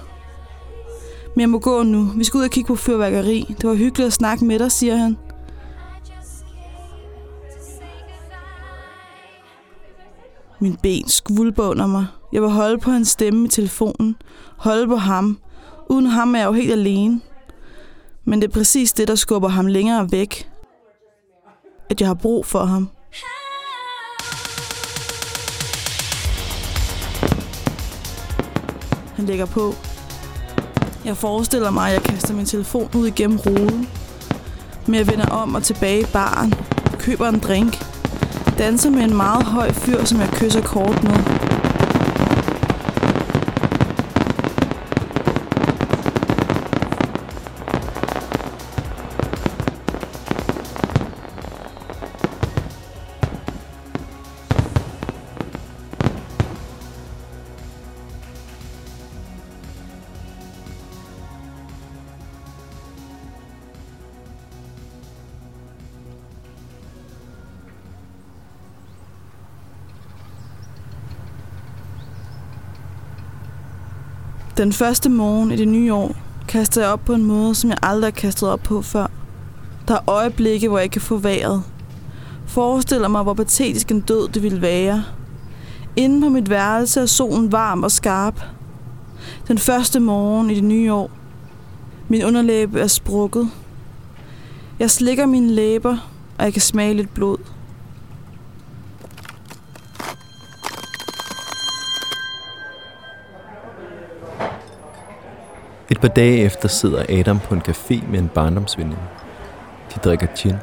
Men 1.35 1.41
jeg 1.41 1.49
må 1.49 1.59
gå 1.59 1.83
nu. 1.83 2.11
Vi 2.17 2.25
skal 2.25 2.39
ud 2.39 2.45
og 2.45 2.51
kigge 2.51 2.67
på 2.67 2.77
fyrværkeri. 2.77 3.55
Det 3.61 3.69
var 3.69 3.75
hyggeligt 3.75 4.07
at 4.07 4.13
snakke 4.13 4.45
med 4.45 4.59
dig, 4.59 4.73
siger 4.73 4.97
han. 4.97 5.17
Min 10.65 10.77
ben 10.83 11.09
skvulpe 11.09 11.63
under 11.63 11.87
mig. 11.87 12.07
Jeg 12.33 12.43
vil 12.43 12.51
holde 12.51 12.79
på 12.79 12.91
hans 12.91 13.09
stemme 13.09 13.45
i 13.47 13.49
telefonen. 13.49 14.17
Holde 14.57 14.89
på 14.89 14.97
ham. 14.97 15.39
Uden 15.89 16.07
ham 16.07 16.35
er 16.35 16.39
jeg 16.39 16.47
jo 16.47 16.53
helt 16.53 16.73
alene. 16.73 17.21
Men 18.25 18.41
det 18.41 18.49
er 18.49 18.53
præcis 18.53 18.93
det, 18.93 19.09
der 19.09 19.15
skubber 19.15 19.49
ham 19.49 19.67
længere 19.67 20.13
væk. 20.13 20.51
At 21.91 22.01
jeg 22.01 22.09
har 22.09 22.15
brug 22.15 22.47
for 22.47 22.65
ham. 22.65 22.89
Han 29.17 29.27
lægger 29.27 29.47
på. 29.47 29.75
Jeg 31.05 31.17
forestiller 31.17 31.71
mig, 31.71 31.87
at 31.89 31.95
jeg 31.95 32.03
kaster 32.03 32.35
min 32.35 32.47
telefon 32.47 32.91
ud 32.97 33.07
igennem 33.07 33.39
ruden. 33.39 33.89
Men 34.87 34.95
jeg 34.95 35.07
vender 35.07 35.27
om 35.27 35.55
og 35.55 35.63
tilbage 35.63 36.01
i 36.01 36.07
baren. 36.13 36.55
Køber 36.99 37.29
en 37.29 37.39
drink. 37.39 37.94
Danser 38.59 38.91
med 38.91 39.03
en 39.03 39.17
meget 39.17 39.45
høj 39.45 39.73
fyr, 39.73 40.05
som 40.05 40.21
jeg 40.21 40.29
kysser 40.29 40.63
kort 40.63 41.03
med. 41.03 41.34
Den 74.57 74.73
første 74.73 75.09
morgen 75.09 75.51
i 75.51 75.57
det 75.57 75.69
nye 75.69 75.95
år 75.95 76.17
kaster 76.49 76.81
jeg 76.81 76.91
op 76.91 77.05
på 77.05 77.13
en 77.13 77.25
måde, 77.25 77.55
som 77.55 77.71
jeg 77.71 77.79
aldrig 77.83 78.07
har 78.07 78.21
kastet 78.21 78.49
op 78.49 78.61
på 78.61 78.83
før. 78.83 79.07
Der 79.89 79.95
er 79.95 80.11
øjeblikke, 80.11 80.69
hvor 80.69 80.79
jeg 80.79 80.91
kan 80.91 81.01
få 81.01 81.17
vejret. 81.17 81.63
Forestiller 82.47 83.09
mig, 83.09 83.23
hvor 83.23 83.35
patetisk 83.35 83.91
en 83.91 84.01
død 84.01 84.29
det 84.29 84.43
ville 84.43 84.63
være. 84.63 85.05
Inden 85.97 86.21
på 86.21 86.29
mit 86.29 86.51
værelse 86.51 87.01
er 87.01 87.07
solen 87.07 87.53
varm 87.53 87.83
og 87.83 87.91
skarp. 87.91 88.41
Den 89.49 89.59
første 89.59 90.01
morgen 90.01 90.51
i 90.51 90.55
det 90.55 90.65
nye 90.65 90.93
år. 90.93 91.11
Min 92.09 92.25
underlæbe 92.25 92.81
er 92.81 92.87
sprukket. 92.87 93.51
Jeg 94.79 94.91
slikker 94.91 95.27
mine 95.27 95.51
læber, 95.51 95.97
og 96.39 96.45
jeg 96.45 96.53
kan 96.53 96.63
smage 96.63 96.95
lidt 96.95 97.15
blod. 97.15 97.39
Par 106.05 106.09
dage 106.09 106.39
efter 106.39 106.69
sidder 106.69 107.05
Adam 107.09 107.39
på 107.39 107.55
en 107.55 107.63
café 107.69 108.07
med 108.11 108.19
en 108.19 108.29
barndomsveninde. 108.29 109.03
De 109.95 110.01
drikker 110.01 110.27
gin. 110.37 110.57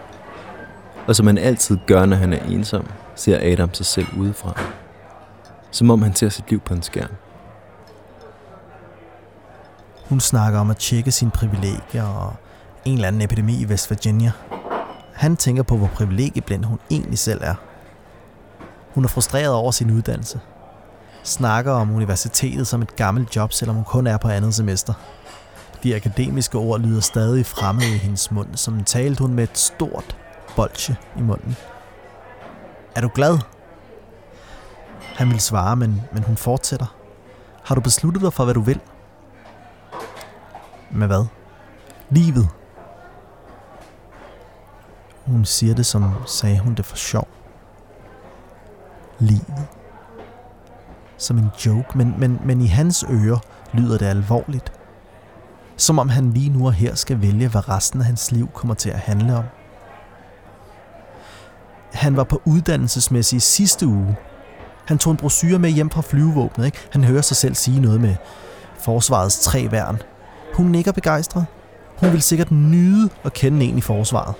Og 1.08 1.16
som 1.16 1.28
han 1.28 1.38
altid 1.38 1.78
gør, 1.88 2.06
når 2.06 2.16
han 2.16 2.34
er 2.34 2.44
ensom, 2.44 2.88
ser 3.16 3.52
Adam 3.54 3.74
sig 3.74 3.86
selv 3.86 4.08
udefra. 4.18 4.62
Som 5.72 5.92
om 5.92 6.02
han 6.02 6.16
ser 6.16 6.30
sit 6.30 6.50
liv 6.50 6.60
på 6.60 6.74
en 6.74 6.82
skærm. 6.82 7.10
Hun 10.10 10.20
snakker 10.20 10.60
om 10.60 10.70
at 10.70 10.78
tjekke 10.78 11.12
sine 11.12 11.32
privilegier 11.32 12.04
og 12.04 12.34
en 12.86 12.94
eller 12.94 13.08
anden 13.08 13.22
epidemi 13.22 13.62
i 13.62 13.66
West 13.66 13.90
Virginia. 13.90 14.32
Han 15.14 15.38
tænker 15.38 15.64
på, 15.64 15.78
hvor 15.78 15.88
privilegieblind 15.88 16.66
hun 16.66 16.80
egentlig 16.92 17.20
selv 17.20 17.42
er. 17.44 17.56
Hun 18.94 19.04
er 19.04 19.08
frustreret 19.08 19.54
over 19.54 19.72
sin 19.72 19.92
uddannelse. 19.92 20.40
Snakker 21.24 21.72
om 21.72 21.96
universitetet 21.96 22.68
som 22.68 22.82
et 22.82 22.96
gammelt 22.96 23.36
job, 23.36 23.54
selvom 23.54 23.76
hun 23.76 23.86
kun 23.86 24.08
er 24.08 24.18
på 24.18 24.28
andet 24.28 24.56
semester. 24.56 24.94
De 25.84 25.96
akademiske 25.96 26.58
ord 26.58 26.80
lyder 26.80 27.02
stadig 27.02 27.46
fremmede 27.46 27.96
i 27.96 27.98
hendes 27.98 28.32
mund, 28.32 28.56
som 28.56 28.84
talte 28.84 29.22
hun 29.22 29.34
med 29.34 29.44
et 29.44 29.58
stort 29.58 30.18
bolche 30.56 30.96
i 31.18 31.22
munden. 31.22 31.58
Er 32.96 33.02
du 33.02 33.10
glad? 33.16 33.40
Han 35.16 35.30
vil 35.30 35.40
svare, 35.40 35.76
men, 35.76 36.02
men 36.14 36.24
hun 36.24 36.38
fortsætter. 36.38 36.96
Har 37.64 37.76
du 37.76 37.82
besluttet 37.82 38.22
dig 38.22 38.34
for, 38.34 38.44
hvad 38.44 38.54
du 38.54 38.62
vil? 38.62 38.80
Med 40.92 41.08
hvad? 41.08 41.26
Livet. 42.10 42.50
Hun 45.26 45.46
siger 45.46 45.76
det, 45.76 45.86
som 45.86 46.14
sagde 46.28 46.60
hun 46.60 46.76
det 46.76 46.86
for 46.86 46.98
sjov. 46.98 47.28
Livet. 49.20 49.68
Som 51.18 51.38
en 51.38 51.50
joke, 51.66 51.98
men, 51.98 52.16
men, 52.18 52.40
men 52.44 52.62
i 52.62 52.68
hans 52.68 53.06
ører 53.10 53.40
lyder 53.74 53.98
det 53.98 54.06
alvorligt. 54.06 54.81
Som 55.82 56.00
om 56.00 56.10
han 56.10 56.32
lige 56.32 56.50
nu 56.50 56.66
og 56.66 56.74
her 56.74 56.96
skal 56.96 57.22
vælge, 57.22 57.48
hvad 57.48 57.70
resten 57.70 58.00
af 58.00 58.06
hans 58.06 58.32
liv 58.32 58.50
kommer 58.54 58.74
til 58.74 58.90
at 58.90 59.00
handle 59.00 59.36
om. 59.36 59.44
Han 61.94 62.16
var 62.16 62.24
på 62.24 62.42
uddannelsesmæssig 62.46 63.42
sidste 63.42 63.88
uge. 63.88 64.16
Han 64.86 64.98
tog 64.98 65.12
en 65.12 65.18
brochure 65.18 65.60
med 65.60 65.70
hjem 65.70 65.90
fra 65.90 66.02
flyvevåbnet. 66.02 66.66
Ikke? 66.66 66.78
Han 66.92 67.04
hører 67.04 67.22
sig 67.22 67.38
selv 67.38 67.56
sige 67.56 67.80
noget 67.80 68.02
med 68.02 68.16
forsvarets 68.80 69.40
tre 69.40 69.72
værn. 69.72 70.02
Hun 70.54 70.66
nikker 70.66 70.92
begejstret. 70.92 71.46
Hun 71.98 72.12
vil 72.12 72.22
sikkert 72.22 72.52
nyde 72.52 73.10
at 73.24 73.34
kende 73.34 73.66
en 73.66 73.78
i 73.78 73.82
forsvaret. 73.82 74.36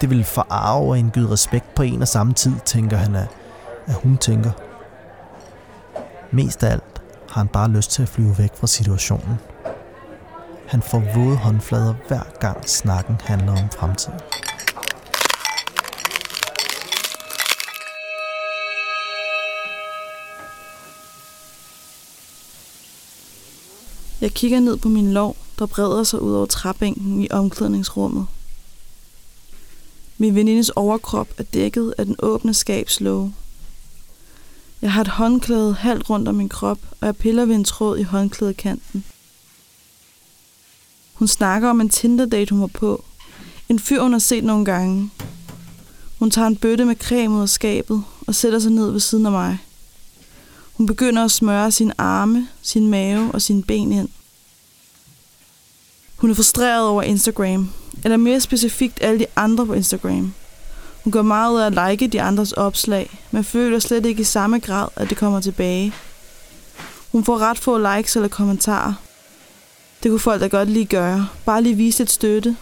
Det 0.00 0.10
vil 0.10 0.24
forarve 0.24 0.90
og 0.90 0.98
indgyde 0.98 1.30
respekt 1.30 1.74
på 1.74 1.82
en 1.82 2.02
og 2.02 2.08
samme 2.08 2.32
tid, 2.32 2.52
tænker 2.64 2.96
han, 2.96 3.14
at, 3.14 3.28
at 3.86 3.94
hun 3.94 4.16
tænker. 4.16 4.50
Mest 6.30 6.64
af 6.64 6.72
alt 6.72 7.02
har 7.30 7.40
han 7.40 7.48
bare 7.48 7.68
lyst 7.68 7.90
til 7.90 8.02
at 8.02 8.08
flyve 8.08 8.38
væk 8.38 8.50
fra 8.56 8.66
situationen. 8.66 9.38
Han 10.72 10.82
får 10.82 11.02
våde 11.14 11.36
håndflader 11.36 11.94
hver 12.08 12.38
gang 12.40 12.68
snakken 12.68 13.16
handler 13.20 13.52
om 13.52 13.70
fremtiden. 13.78 14.20
Jeg 24.20 24.34
kigger 24.34 24.60
ned 24.60 24.76
på 24.76 24.88
min 24.88 25.12
lov, 25.12 25.36
der 25.58 25.66
breder 25.66 26.04
sig 26.04 26.22
ud 26.22 26.34
over 26.34 26.46
træbænken 26.46 27.22
i 27.22 27.28
omklædningsrummet. 27.30 28.26
Min 30.18 30.34
venindes 30.34 30.70
overkrop 30.70 31.28
er 31.38 31.42
dækket 31.42 31.94
af 31.98 32.06
den 32.06 32.16
åbne 32.18 32.54
skabslåge. 32.54 33.34
Jeg 34.82 34.92
har 34.92 35.00
et 35.00 35.08
håndklæde 35.08 35.74
halvt 35.74 36.10
rundt 36.10 36.28
om 36.28 36.34
min 36.34 36.48
krop, 36.48 36.78
og 37.00 37.06
jeg 37.06 37.16
piller 37.16 37.44
ved 37.44 37.54
en 37.54 37.64
tråd 37.64 37.98
i 37.98 38.02
håndklædekanten. 38.02 39.04
Hun 41.22 41.28
snakker 41.28 41.70
om 41.70 41.80
en 41.80 41.88
Tinder-date, 41.88 42.50
hun 42.50 42.60
var 42.60 42.66
på. 42.66 43.04
En 43.68 43.78
fyr, 43.78 44.02
hun 44.02 44.12
har 44.12 44.18
set 44.18 44.44
nogle 44.44 44.64
gange. 44.64 45.10
Hun 46.18 46.30
tager 46.30 46.46
en 46.46 46.56
bøtte 46.56 46.84
med 46.84 46.96
creme 46.96 47.36
ud 47.36 47.42
af 47.42 47.48
skabet 47.48 48.04
og 48.26 48.34
sætter 48.34 48.58
sig 48.58 48.72
ned 48.72 48.90
ved 48.90 49.00
siden 49.00 49.26
af 49.26 49.32
mig. 49.32 49.58
Hun 50.72 50.86
begynder 50.86 51.24
at 51.24 51.30
smøre 51.30 51.70
sin 51.70 51.92
arme, 51.98 52.48
sin 52.62 52.88
mave 52.88 53.30
og 53.34 53.42
sine 53.42 53.62
ben 53.62 53.92
ind. 53.92 54.08
Hun 56.16 56.30
er 56.30 56.34
frustreret 56.34 56.88
over 56.88 57.02
Instagram, 57.02 57.70
eller 58.04 58.16
mere 58.16 58.40
specifikt 58.40 58.98
alle 59.00 59.18
de 59.18 59.26
andre 59.36 59.66
på 59.66 59.72
Instagram. 59.72 60.34
Hun 61.04 61.10
gør 61.12 61.22
meget 61.22 61.52
ud 61.52 61.60
af 61.60 61.66
at 61.66 61.90
like 61.90 62.06
de 62.06 62.22
andres 62.22 62.52
opslag, 62.52 63.20
men 63.30 63.44
føler 63.44 63.78
slet 63.78 64.06
ikke 64.06 64.20
i 64.20 64.24
samme 64.24 64.58
grad, 64.58 64.88
at 64.96 65.10
det 65.10 65.18
kommer 65.18 65.40
tilbage. 65.40 65.92
Hun 67.12 67.24
får 67.24 67.38
ret 67.38 67.58
få 67.58 67.96
likes 67.96 68.16
eller 68.16 68.28
kommentarer. 68.28 68.94
Det 70.02 70.10
kunne 70.10 70.20
folk 70.20 70.40
da 70.40 70.46
godt 70.46 70.70
lige 70.70 70.84
gøre. 70.84 71.28
Bare 71.44 71.62
lige 71.62 71.74
vise 71.74 72.02
et 72.02 72.10
støtte. 72.10 72.56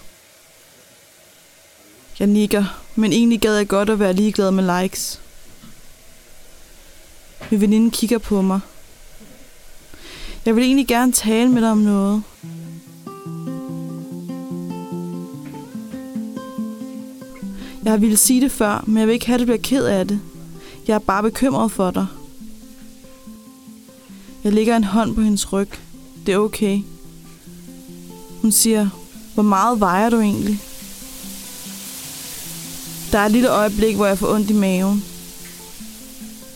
Jeg 2.18 2.26
nikker, 2.26 2.64
men 2.94 3.12
egentlig 3.12 3.40
gad 3.40 3.56
jeg 3.56 3.68
godt 3.68 3.90
at 3.90 3.98
være 3.98 4.12
ligeglad 4.12 4.50
med 4.50 4.82
likes. 4.82 5.20
Min 7.50 7.60
veninde 7.60 7.90
kigger 7.90 8.18
på 8.18 8.42
mig. 8.42 8.60
Jeg 10.46 10.56
vil 10.56 10.64
egentlig 10.64 10.86
gerne 10.86 11.12
tale 11.12 11.50
med 11.50 11.62
dig 11.62 11.70
om 11.70 11.78
noget. 11.78 12.22
Jeg 17.84 17.92
har 17.92 17.96
ville 17.96 18.16
sige 18.16 18.40
det 18.40 18.52
før, 18.52 18.84
men 18.86 18.98
jeg 18.98 19.06
vil 19.06 19.12
ikke 19.12 19.26
have, 19.26 19.34
at 19.34 19.40
du 19.40 19.44
bliver 19.44 19.58
ked 19.58 19.84
af 19.84 20.08
det. 20.08 20.20
Jeg 20.86 20.94
er 20.94 20.98
bare 20.98 21.22
bekymret 21.22 21.72
for 21.72 21.90
dig. 21.90 22.06
Jeg 24.44 24.52
lægger 24.52 24.76
en 24.76 24.84
hånd 24.84 25.14
på 25.14 25.20
hendes 25.20 25.52
ryg. 25.52 25.68
Det 26.26 26.34
er 26.34 26.38
okay. 26.38 26.80
Hun 28.42 28.52
siger, 28.52 28.88
hvor 29.34 29.42
meget 29.42 29.80
vejer 29.80 30.10
du 30.10 30.20
egentlig? 30.20 30.60
Der 33.12 33.18
er 33.18 33.26
et 33.26 33.32
lille 33.32 33.50
øjeblik, 33.50 33.96
hvor 33.96 34.06
jeg 34.06 34.18
får 34.18 34.34
ondt 34.34 34.50
i 34.50 34.52
maven. 34.52 35.04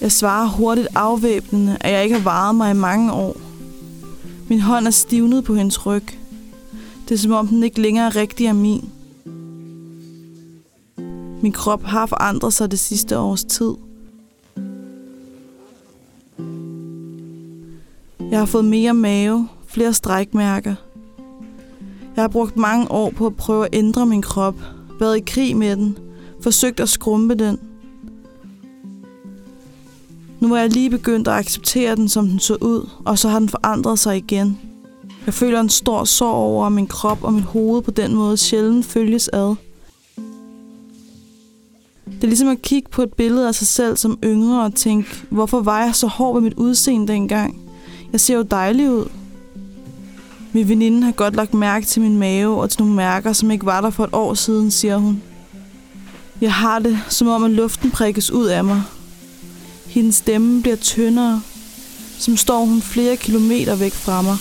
Jeg 0.01 0.13
svarer 0.13 0.49
hurtigt 0.49 0.89
afvæbnende, 0.95 1.77
at 1.81 1.93
jeg 1.93 2.05
ikke 2.05 2.17
har 2.17 2.23
varet 2.23 2.55
mig 2.55 2.71
i 2.71 2.75
mange 2.75 3.13
år. 3.13 3.37
Min 4.49 4.61
hånd 4.61 4.87
er 4.87 4.91
stivnet 4.91 5.45
på 5.45 5.55
hendes 5.55 5.87
ryg. 5.87 6.05
Det 7.09 7.15
er 7.15 7.19
som 7.19 7.33
om 7.33 7.49
den 7.49 7.63
ikke 7.63 7.81
længere 7.81 8.09
rigtig 8.09 8.47
er 8.47 8.53
min. 8.53 8.89
Min 11.43 11.53
krop 11.53 11.83
har 11.83 12.07
forandret 12.07 12.53
sig 12.53 12.71
det 12.71 12.79
sidste 12.79 13.19
års 13.19 13.45
tid. 13.45 13.75
Jeg 18.31 18.39
har 18.39 18.47
fået 18.47 18.65
mere 18.65 18.95
mave, 18.95 19.49
flere 19.67 19.95
strækmærker. 19.95 20.75
Jeg 22.17 22.23
har 22.23 22.29
brugt 22.29 22.57
mange 22.57 22.91
år 22.91 23.11
på 23.11 23.27
at 23.27 23.37
prøve 23.37 23.65
at 23.65 23.75
ændre 23.75 24.07
min 24.07 24.23
krop, 24.23 24.55
været 25.01 25.17
i 25.17 25.23
krig 25.27 25.57
med 25.57 25.77
den, 25.77 25.99
forsøgt 26.41 26.81
at 26.81 26.89
skrumpe 26.89 27.35
den. 27.35 27.59
Nu 30.41 30.55
er 30.55 30.61
jeg 30.61 30.71
lige 30.71 30.91
begyndt 30.91 31.29
at 31.29 31.35
acceptere 31.35 31.97
den, 31.97 32.09
som 32.09 32.29
den 32.29 32.39
så 32.39 32.55
ud, 32.55 32.89
og 33.05 33.19
så 33.19 33.29
har 33.29 33.39
den 33.39 33.49
forandret 33.49 33.99
sig 33.99 34.17
igen. 34.17 34.59
Jeg 35.27 35.35
føler 35.35 35.61
en 35.61 35.69
stor 35.69 36.05
sorg 36.05 36.35
over, 36.35 36.67
at 36.67 36.73
min 36.73 36.87
krop 36.87 37.25
og 37.25 37.33
mit 37.33 37.45
hoved 37.45 37.83
på 37.83 37.91
den 37.91 38.15
måde 38.15 38.37
sjældent 38.37 38.87
følges 38.87 39.29
ad. 39.29 39.55
Det 42.07 42.23
er 42.23 42.27
ligesom 42.27 42.49
at 42.49 42.63
kigge 42.63 42.89
på 42.89 43.03
et 43.03 43.13
billede 43.13 43.49
af 43.49 43.55
sig 43.55 43.67
selv 43.67 43.97
som 43.97 44.19
yngre 44.25 44.65
og 44.65 44.75
tænke, 44.75 45.09
hvorfor 45.31 45.61
var 45.61 45.85
jeg 45.85 45.95
så 45.95 46.07
hård 46.07 46.35
ved 46.35 46.43
mit 46.43 46.55
udseende 46.55 47.13
dengang? 47.13 47.61
Jeg 48.13 48.21
ser 48.21 48.37
jo 48.37 48.43
dejlig 48.43 48.91
ud. 48.91 49.09
Min 50.55 50.69
veninde 50.69 51.03
har 51.03 51.13
godt 51.13 51.37
lagt 51.37 51.55
mærke 51.55 51.87
til 51.87 52.03
min 52.03 52.17
mave 52.17 52.61
og 52.61 52.71
til 52.71 52.81
nogle 52.81 52.95
mærker, 52.95 53.33
som 53.33 53.51
ikke 53.51 53.67
var 53.67 53.81
der 53.81 53.91
for 53.91 54.05
et 54.05 54.11
år 54.13 54.35
siden, 54.35 54.71
siger 54.71 54.97
hun. 54.97 55.23
Jeg 56.41 56.55
har 56.55 56.79
det, 56.79 56.99
som 57.09 57.29
om 57.29 57.45
at 57.45 57.51
luften 57.51 57.91
prikkes 57.91 58.31
ud 58.31 58.47
af 58.47 58.65
mig. 58.65 58.83
Hendes 59.87 60.17
stemme 60.17 60.63
bliver 60.63 60.77
tyndere, 60.77 61.43
som 62.19 62.37
står 62.37 62.65
hun 62.65 62.83
flere 62.83 63.17
kilometer 63.17 63.77
væk 63.77 63.93
fra 63.93 64.23
mig. 64.23 64.37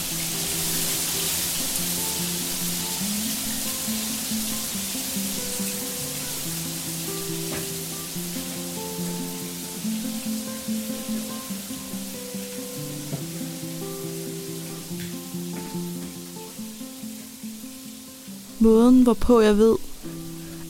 Hvorpå 19.03 19.41
jeg 19.41 19.57
ved, 19.57 19.75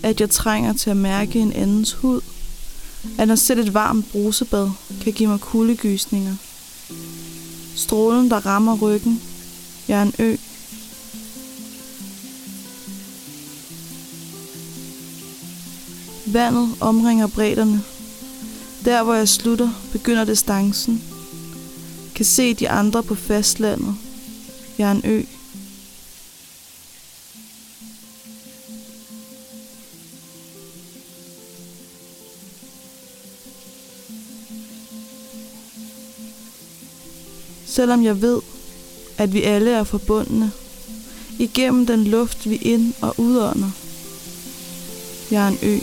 at 0.03 0.21
jeg 0.21 0.29
trænger 0.29 0.73
til 0.73 0.89
at 0.89 0.97
mærke 0.97 1.39
en 1.39 1.53
andens 1.53 1.93
hud, 1.93 2.21
at 3.17 3.27
når 3.27 3.35
selv 3.35 3.59
et 3.59 3.73
varmt 3.73 4.11
brusebad 4.11 4.69
kan 5.01 5.13
give 5.13 5.29
mig 5.29 5.39
kuldegysninger. 5.39 6.35
Strålen, 7.75 8.29
der 8.29 8.45
rammer 8.45 8.77
ryggen. 8.77 9.21
Jeg 9.87 9.99
er 9.99 10.03
en 10.03 10.13
ø. 10.19 10.35
Vandet 16.25 16.69
omringer 16.79 17.27
bredderne. 17.27 17.83
Der, 18.85 19.03
hvor 19.03 19.13
jeg 19.13 19.29
slutter, 19.29 19.69
begynder 19.91 20.25
distancen. 20.25 21.03
Kan 22.15 22.25
se 22.25 22.53
de 22.53 22.69
andre 22.69 23.03
på 23.03 23.15
fastlandet. 23.15 23.95
Jeg 24.77 24.87
er 24.87 24.91
en 24.91 25.01
ø. 25.05 25.23
Selvom 37.73 38.03
jeg 38.03 38.21
ved, 38.21 38.41
at 39.17 39.33
vi 39.33 39.43
alle 39.43 39.71
er 39.71 39.83
forbundne, 39.83 40.51
igennem 41.39 41.85
den 41.85 42.03
luft, 42.03 42.49
vi 42.49 42.55
ind- 42.55 42.93
og 43.01 43.19
udånder. 43.19 43.71
Jeg 45.31 45.43
er 45.43 45.47
en 45.47 45.57
ø. 45.63 45.79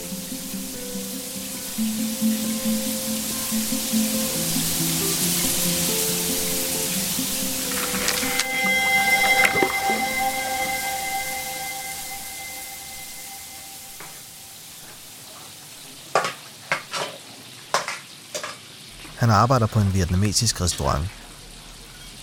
Han 19.16 19.30
arbejder 19.30 19.66
på 19.66 19.78
en 19.78 19.94
vietnamesisk 19.94 20.60
restaurant. 20.60 21.04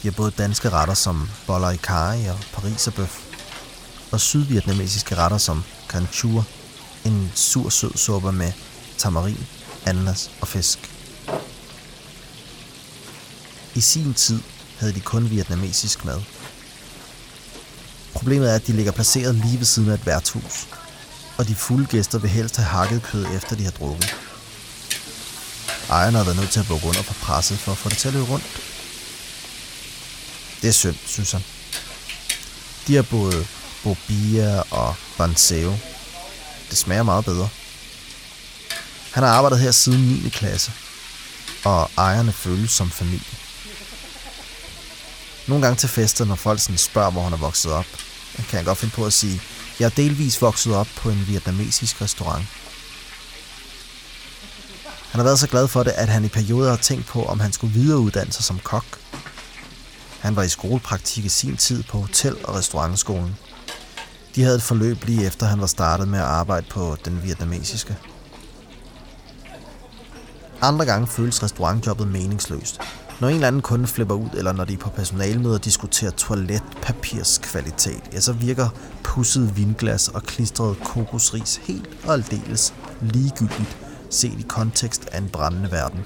De 0.02 0.08
har 0.08 0.12
både 0.12 0.32
danske 0.32 0.70
retter 0.70 0.94
som 0.94 1.30
boller 1.48 1.70
i 1.70 1.78
kari 1.84 2.26
og 2.26 2.40
pariserbøf, 2.54 3.20
og 4.12 4.20
sydvietnamesiske 4.20 5.16
retter 5.16 5.38
som 5.38 5.64
kanchur, 5.90 6.30
chua, 6.30 6.44
en 7.06 7.32
sur 7.36 7.70
sød 7.70 7.98
suppe 7.98 8.32
med 8.32 8.52
tamarin, 8.98 9.48
ananas 9.86 10.32
og 10.42 10.48
fisk. 10.48 10.80
I 13.76 13.82
sin 13.82 14.14
tid 14.14 14.40
havde 14.80 14.94
de 14.94 15.00
kun 15.00 15.30
vietnamesisk 15.30 16.06
mad. 16.06 16.22
Problemet 18.14 18.52
er, 18.52 18.56
at 18.56 18.68
de 18.68 18.74
ligger 18.74 18.92
placeret 18.92 19.36
lige 19.36 19.58
ved 19.58 19.66
siden 19.66 19.90
af 19.90 19.94
et 19.94 20.06
værtshus, 20.06 20.68
og 21.38 21.48
de 21.48 21.56
fulde 21.56 21.86
gæster 21.86 22.20
vil 22.20 22.30
helst 22.30 22.58
have 22.58 22.66
hakket 22.66 23.04
kød 23.04 23.26
efter 23.26 23.56
de 23.56 23.64
har 23.64 23.72
drukket. 23.72 24.16
Ejeren 25.90 26.16
har 26.16 26.24
været 26.24 26.38
nødt 26.38 26.50
til 26.50 26.60
at 26.60 26.68
bukke 26.68 26.88
under 26.88 27.02
for 27.02 27.14
presset 27.14 27.60
for 27.60 27.72
at 27.72 27.78
få 27.78 27.90
det 27.90 27.98
til 27.98 28.08
at 28.08 28.14
løbe 28.14 28.26
rundt. 28.26 28.67
Det 30.62 30.68
er 30.68 30.72
synd, 30.72 30.96
synes 31.06 31.32
han. 31.32 31.44
De 32.88 32.96
har 32.96 33.02
både 33.02 33.48
bobia 33.84 34.62
og 34.72 34.96
banseo. 35.18 35.78
Det 36.70 36.78
smager 36.78 37.04
meget 37.04 37.26
bedre. 37.26 37.50
Han 39.12 39.24
har 39.24 39.30
arbejdet 39.30 39.60
her 39.60 39.72
siden 39.72 40.02
9. 40.24 40.30
klasse, 40.30 40.72
og 41.66 41.92
ejerne 41.98 42.34
føles 42.34 42.72
som 42.72 42.92
familie. 42.92 43.38
Nogle 45.48 45.66
gange 45.66 45.78
til 45.78 45.90
fester, 45.90 46.26
når 46.26 46.36
folk 46.36 46.60
sådan 46.60 46.78
spørger, 46.78 47.12
hvor 47.12 47.24
han 47.24 47.34
er 47.34 47.38
vokset 47.38 47.72
op, 47.72 47.86
kan 48.36 48.58
han 48.58 48.66
godt 48.66 48.78
finde 48.78 48.96
på 48.96 49.06
at 49.06 49.14
sige, 49.14 49.42
jeg 49.80 49.86
er 49.86 49.90
delvis 49.90 50.42
vokset 50.42 50.76
op 50.76 50.88
på 50.96 51.10
en 51.10 51.28
vietnamesisk 51.28 52.02
restaurant. 52.02 52.46
Han 55.12 55.20
har 55.20 55.24
været 55.24 55.40
så 55.40 55.48
glad 55.48 55.68
for 55.68 55.84
det, 55.84 55.92
at 55.92 56.10
han 56.10 56.26
i 56.26 56.28
perioder 56.28 56.70
har 56.70 56.78
tænkt 56.78 57.06
på, 57.06 57.26
om 57.26 57.40
han 57.40 57.54
skulle 57.54 57.74
videreuddanne 57.74 58.32
sig 58.32 58.44
som 58.44 58.60
kok. 58.60 58.86
Han 60.28 60.36
var 60.36 60.44
i 60.44 60.50
skolepraktik 60.50 61.26
i 61.26 61.30
sin 61.30 61.58
tid 61.58 61.84
på 61.84 61.98
hotel- 61.98 62.46
og 62.46 62.56
restaurantskolen. 62.56 63.36
De 64.36 64.44
havde 64.44 64.56
et 64.56 64.62
forløb 64.62 65.04
lige 65.06 65.26
efter 65.26 65.46
han 65.46 65.62
var 65.62 65.68
startet 65.68 66.08
med 66.08 66.20
at 66.20 66.26
arbejde 66.26 66.66
på 66.70 66.98
den 67.06 67.24
vietnamesiske. 67.24 67.98
Andre 70.62 70.86
gange 70.86 71.08
føles 71.08 71.44
restaurantjobbet 71.44 72.08
meningsløst. 72.08 72.80
Når 73.20 73.28
en 73.28 73.34
eller 73.34 73.48
anden 73.48 73.62
kunde 73.62 73.88
flipper 73.88 74.16
ud, 74.16 74.30
eller 74.34 74.52
når 74.52 74.66
de 74.66 74.74
er 74.74 74.78
på 74.78 74.90
personalmøder 74.90 75.58
diskuterer 75.58 76.12
toiletpapirskvalitet, 76.12 78.04
ja, 78.14 78.20
så 78.20 78.34
virker 78.34 78.70
pusset 79.04 79.58
vinglas 79.58 80.08
og 80.08 80.24
klistret 80.24 80.78
kokosris 80.84 81.56
helt 81.56 81.90
og 82.06 82.14
aldeles 82.14 82.74
ligegyldigt 83.02 83.78
set 84.10 84.40
i 84.40 84.46
kontekst 84.48 85.06
af 85.12 85.18
en 85.18 85.30
brændende 85.30 85.72
verden. 85.72 86.06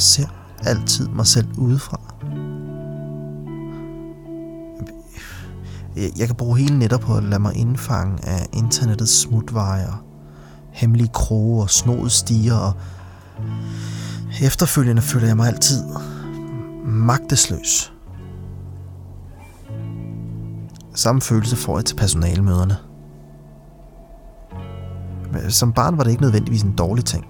Jeg 0.00 0.04
ser 0.04 0.26
altid 0.66 1.08
mig 1.08 1.26
selv 1.26 1.46
udefra. 1.58 2.00
Jeg 5.96 6.26
kan 6.26 6.36
bruge 6.36 6.58
hele 6.58 6.78
netter 6.78 6.98
på 6.98 7.14
at 7.14 7.22
lade 7.22 7.40
mig 7.40 7.56
indfange 7.56 8.28
af 8.28 8.46
internettets 8.52 9.20
smutvejer, 9.20 10.04
hemmelige 10.70 11.08
kroge 11.08 11.62
og 11.62 11.70
snoede 11.70 12.10
stiger, 12.10 12.54
og 12.54 12.74
efterfølgende 14.42 15.02
føler 15.02 15.26
jeg 15.26 15.36
mig 15.36 15.46
altid 15.46 15.84
magtesløs. 16.84 17.92
Samme 20.94 21.20
følelse 21.20 21.56
får 21.56 21.78
jeg 21.78 21.84
til 21.84 21.96
personalmøderne. 21.96 22.76
Som 25.48 25.72
barn 25.72 25.96
var 25.96 26.04
det 26.04 26.10
ikke 26.10 26.22
nødvendigvis 26.22 26.62
en 26.62 26.76
dårlig 26.76 27.04
ting. 27.04 27.26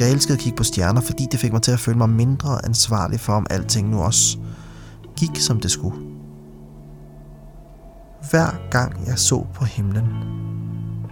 Jeg 0.00 0.10
elskede 0.10 0.34
at 0.34 0.42
kigge 0.42 0.56
på 0.56 0.64
stjerner, 0.64 1.00
fordi 1.00 1.26
det 1.32 1.40
fik 1.40 1.52
mig 1.52 1.62
til 1.62 1.72
at 1.72 1.80
føle 1.80 1.98
mig 1.98 2.08
mindre 2.08 2.64
ansvarlig 2.64 3.20
for, 3.20 3.32
om 3.32 3.46
alting 3.50 3.88
nu 3.88 4.02
også 4.02 4.38
gik, 5.16 5.36
som 5.36 5.60
det 5.60 5.70
skulle. 5.70 5.98
Hver 8.30 8.70
gang 8.70 9.06
jeg 9.06 9.18
så 9.18 9.46
på 9.54 9.64
himlen, 9.64 10.06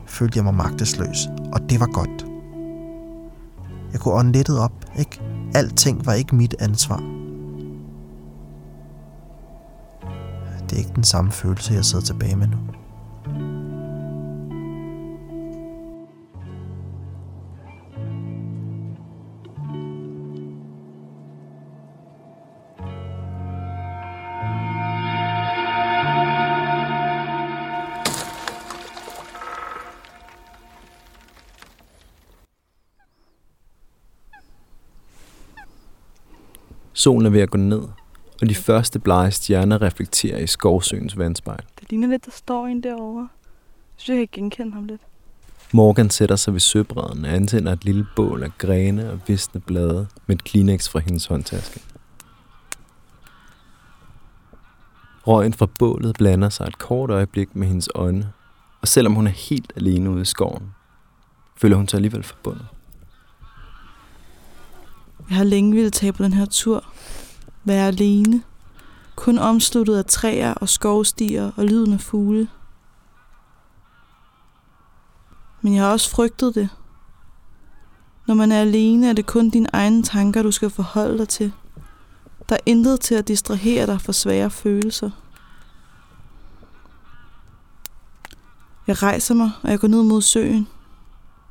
følte 0.07 0.37
jeg 0.37 0.45
mig 0.45 0.55
magtesløs, 0.55 1.27
og 1.53 1.71
det 1.71 1.81
var 1.81 1.87
godt. 1.87 2.27
Jeg 3.93 4.01
kunne 4.01 4.15
ånde 4.15 4.33
lettet 4.33 4.59
op, 4.59 4.85
ikke? 4.99 5.23
Alting 5.55 6.07
var 6.07 6.13
ikke 6.13 6.37
mit 6.37 6.55
ansvar. 6.59 7.03
Det 10.63 10.73
er 10.73 10.79
ikke 10.79 10.95
den 10.95 11.05
samme 11.05 11.33
følelse, 11.33 11.75
jeg 11.75 11.85
sidder 11.85 12.05
tilbage 12.05 12.37
med 12.37 12.47
nu. 12.47 12.57
Solen 36.99 37.27
er 37.27 37.31
ved 37.31 37.41
at 37.41 37.51
gå 37.51 37.59
ned, 37.59 37.83
og 38.43 38.49
de 38.49 38.55
første 38.55 38.99
blege 38.99 39.31
stjerner 39.31 39.83
reflekterer 39.83 40.39
i 40.39 40.47
skovsøens 40.47 41.19
vandspejl. 41.19 41.65
Det 41.81 41.91
ligner 41.91 42.09
lidt, 42.09 42.25
der 42.25 42.31
står 42.31 42.67
en 42.67 42.83
derovre. 42.83 43.21
Jeg 43.21 43.97
synes, 43.97 44.19
jeg 44.19 44.31
kan 44.31 44.43
genkende 44.43 44.73
ham 44.73 44.85
lidt. 44.85 45.01
Morgan 45.73 46.11
sætter 46.11 46.37
sig 46.37 46.53
ved 46.53 46.61
søbredden 46.61 47.25
og 47.25 47.35
antænder 47.35 47.73
et 47.73 47.85
lille 47.85 48.07
bål 48.17 48.43
af 48.43 48.51
grene 48.59 49.11
og 49.11 49.21
visne 49.27 49.61
blade 49.61 50.07
med 50.27 50.37
et 50.37 50.45
Kleenex 50.45 50.89
fra 50.89 50.99
hendes 50.99 51.27
håndtaske. 51.27 51.81
Røgen 55.27 55.53
fra 55.53 55.67
bålet 55.79 56.15
blander 56.19 56.49
sig 56.49 56.67
et 56.67 56.79
kort 56.79 57.11
øjeblik 57.11 57.57
med 57.57 57.67
hendes 57.67 57.89
øjne, 57.95 58.33
og 58.81 58.89
selvom 58.89 59.15
hun 59.15 59.27
er 59.27 59.31
helt 59.31 59.73
alene 59.77 60.11
ude 60.11 60.23
i 60.23 60.25
skoven, 60.25 60.75
føler 61.57 61.77
hun 61.77 61.89
sig 61.89 61.99
alligevel 61.99 62.23
forbundet. 62.23 62.67
Jeg 65.29 65.37
har 65.37 65.45
længe 65.45 65.75
ville 65.75 65.91
tage 65.91 66.13
på 66.13 66.23
den 66.23 66.33
her 66.33 66.47
tur. 66.47 66.85
Være 67.65 67.87
alene. 67.87 68.43
Kun 69.17 69.39
omsluttet 69.39 69.97
af 69.97 70.05
træer 70.05 70.55
og 70.55 70.69
skovstier 70.69 71.51
og 71.57 71.65
lyden 71.65 71.93
af 71.93 72.01
fugle. 72.01 72.49
Men 75.63 75.75
jeg 75.75 75.83
har 75.83 75.91
også 75.91 76.11
frygtet 76.11 76.55
det. 76.55 76.69
Når 78.27 78.35
man 78.35 78.53
er 78.53 78.61
alene, 78.61 79.09
er 79.09 79.13
det 79.13 79.27
kun 79.27 79.51
dine 79.51 79.69
egne 79.73 80.03
tanker, 80.03 80.43
du 80.43 80.51
skal 80.51 80.71
forholde 80.71 81.19
dig 81.19 81.29
til. 81.29 81.53
Der 82.49 82.55
er 82.55 82.61
intet 82.67 83.01
til 83.01 83.15
at 83.15 83.29
distrahere 83.29 83.87
dig 83.87 84.01
fra 84.01 84.13
svære 84.13 84.51
følelser. 84.51 85.11
Jeg 88.87 89.03
rejser 89.03 89.35
mig, 89.35 89.51
og 89.63 89.71
jeg 89.71 89.81
går 89.81 89.89
ned 89.89 90.03
mod 90.03 90.23
søen. 90.23 90.69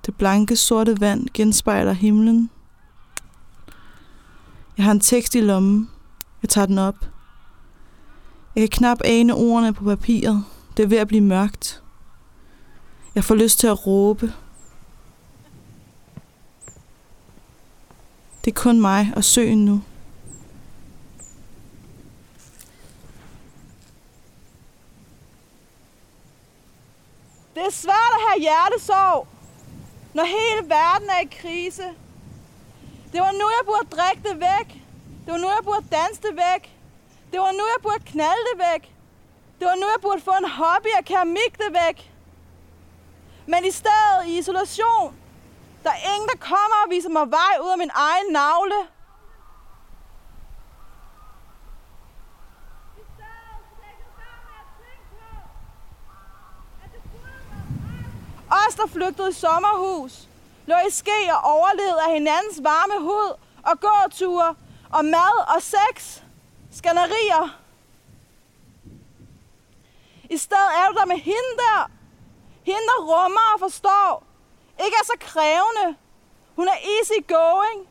Det 0.06 0.16
blanke, 0.16 0.56
sorte 0.56 1.00
vand 1.02 1.28
genspejler 1.34 1.94
himlen. 1.94 2.50
Jeg 4.78 4.86
har 4.86 4.92
en 4.92 5.00
tekst 5.00 5.36
i 5.36 5.42
lommen. 5.42 5.90
Jeg 6.42 6.50
tager 6.50 6.66
den 6.66 6.78
op. 6.78 6.96
Jeg 8.56 8.62
kan 8.62 8.70
knap 8.70 9.02
ane 9.06 9.36
ordene 9.36 9.74
på 9.74 9.84
papiret. 9.84 10.46
Det 10.78 10.84
er 10.84 10.88
ved 10.88 10.98
at 10.98 11.08
blive 11.08 11.24
mørkt. 11.24 11.84
Jeg 13.16 13.24
får 13.24 13.36
lyst 13.36 13.60
til 13.60 13.68
at 13.68 13.88
råbe. 13.88 14.34
Det 18.46 18.52
er 18.52 18.56
kun 18.56 18.82
mig 18.82 19.14
og 19.16 19.24
søen 19.24 19.66
nu. 19.66 19.82
Det 27.56 27.66
er 27.66 27.72
svært 27.72 27.94
at 27.94 28.22
have 28.30 28.42
hjertesorg, 28.42 29.28
når 30.14 30.24
hele 30.24 30.70
verden 30.70 31.10
er 31.10 31.20
i 31.20 31.30
krise. 31.42 31.84
Det 33.12 33.22
var 33.22 33.32
nu, 33.32 33.46
jeg 33.58 33.64
burde 33.66 33.88
drikke 33.98 34.30
det 34.30 34.40
væk. 34.40 34.68
Det 35.26 35.32
var 35.34 35.38
nu, 35.38 35.48
jeg 35.48 35.64
burde 35.64 35.86
danse 35.92 36.22
det 36.22 36.36
væk. 36.46 36.64
Det 37.32 37.40
var 37.40 37.52
nu, 37.52 37.64
jeg 37.74 37.82
burde 37.82 38.04
knalde 38.06 38.44
det 38.52 38.58
væk. 38.68 38.94
Det 39.60 39.68
var 39.68 39.76
nu, 39.76 39.86
jeg 39.94 40.02
burde 40.02 40.22
få 40.22 40.32
en 40.32 40.50
hobby 40.50 40.88
af 40.98 41.06
keramik 41.06 41.54
det 41.58 41.72
væk. 41.82 42.12
Men 43.46 43.66
i 43.66 43.72
stedet 43.72 44.26
i 44.26 44.38
isolation, 44.38 45.16
der 45.84 45.90
er 45.90 46.14
ingen, 46.14 46.30
der 46.30 46.38
kommer 46.40 46.78
og 46.86 46.90
viser 46.90 47.10
mig 47.10 47.32
vej 47.32 47.54
ud 47.64 47.70
af 47.70 47.78
min 47.78 47.92
egen 47.94 48.32
navle. 48.32 48.76
Os, 58.50 58.76
der 58.76 58.88
flygtede 58.88 59.30
i 59.30 59.34
sommerhus, 59.34 60.28
lå 60.68 60.76
i 60.88 60.92
ske 60.92 61.20
og 61.34 61.42
overlevede 61.44 62.02
af 62.08 62.14
hinandens 62.14 62.60
varme 62.64 63.00
hud 63.00 63.38
og 63.64 63.80
gåture 63.80 64.56
og 64.90 65.06
mad 65.06 65.56
og 65.56 65.62
sex, 65.62 66.22
skænderier. 66.72 67.60
I 70.30 70.38
stedet 70.38 70.72
er 70.78 70.88
du 70.88 70.94
der 71.00 71.06
med 71.06 71.18
hende 71.18 71.54
der. 71.58 71.92
Hende, 72.64 72.88
der 72.88 73.02
rummer 73.02 73.54
og 73.54 73.60
forstår. 73.60 74.24
Ikke 74.86 74.98
er 75.02 75.06
så 75.06 75.18
krævende. 75.20 75.98
Hun 76.56 76.68
er 76.68 76.78
easy 76.98 77.20
going. 77.28 77.88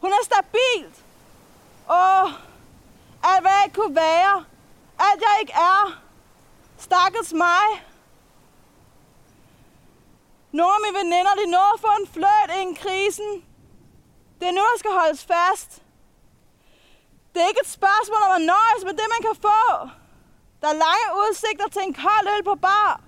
Hun 0.00 0.10
er 0.10 0.24
stabilt. 0.24 1.04
Åh, 1.90 2.30
alt 3.22 3.40
hvad 3.40 3.52
jeg 3.52 3.62
ikke 3.64 3.80
kunne 3.80 3.96
være. 3.96 4.44
Alt 4.98 5.20
jeg 5.20 5.36
ikke 5.40 5.52
er. 5.52 6.00
Stakkels 6.78 7.32
mig. 7.32 7.89
Nogle 10.52 10.74
af 10.76 10.82
mine 10.84 10.98
veninder, 10.98 11.34
de 11.34 11.46
nåede 11.50 11.74
at 11.74 11.80
få 11.80 11.92
en 12.00 12.08
fløjt 12.14 12.50
i 12.60 12.74
krisen. 12.82 13.30
Det 14.38 14.48
er 14.48 14.52
nu, 14.52 14.62
der 14.70 14.78
skal 14.78 14.90
holdes 14.90 15.24
fast. 15.24 15.70
Det 17.32 17.42
er 17.42 17.48
ikke 17.48 17.64
et 17.64 17.76
spørgsmål 17.78 18.22
om 18.28 18.32
at 18.38 18.42
nøjes 18.54 18.82
med 18.84 18.94
det, 19.00 19.06
man 19.14 19.22
kan 19.26 19.36
få. 19.48 19.62
Der 20.60 20.68
er 20.68 20.82
lange 20.86 21.06
udsigter 21.22 21.68
til 21.68 21.82
en 21.82 21.94
kold 21.94 22.26
øl 22.34 22.44
på 22.44 22.54
bar. 22.54 23.00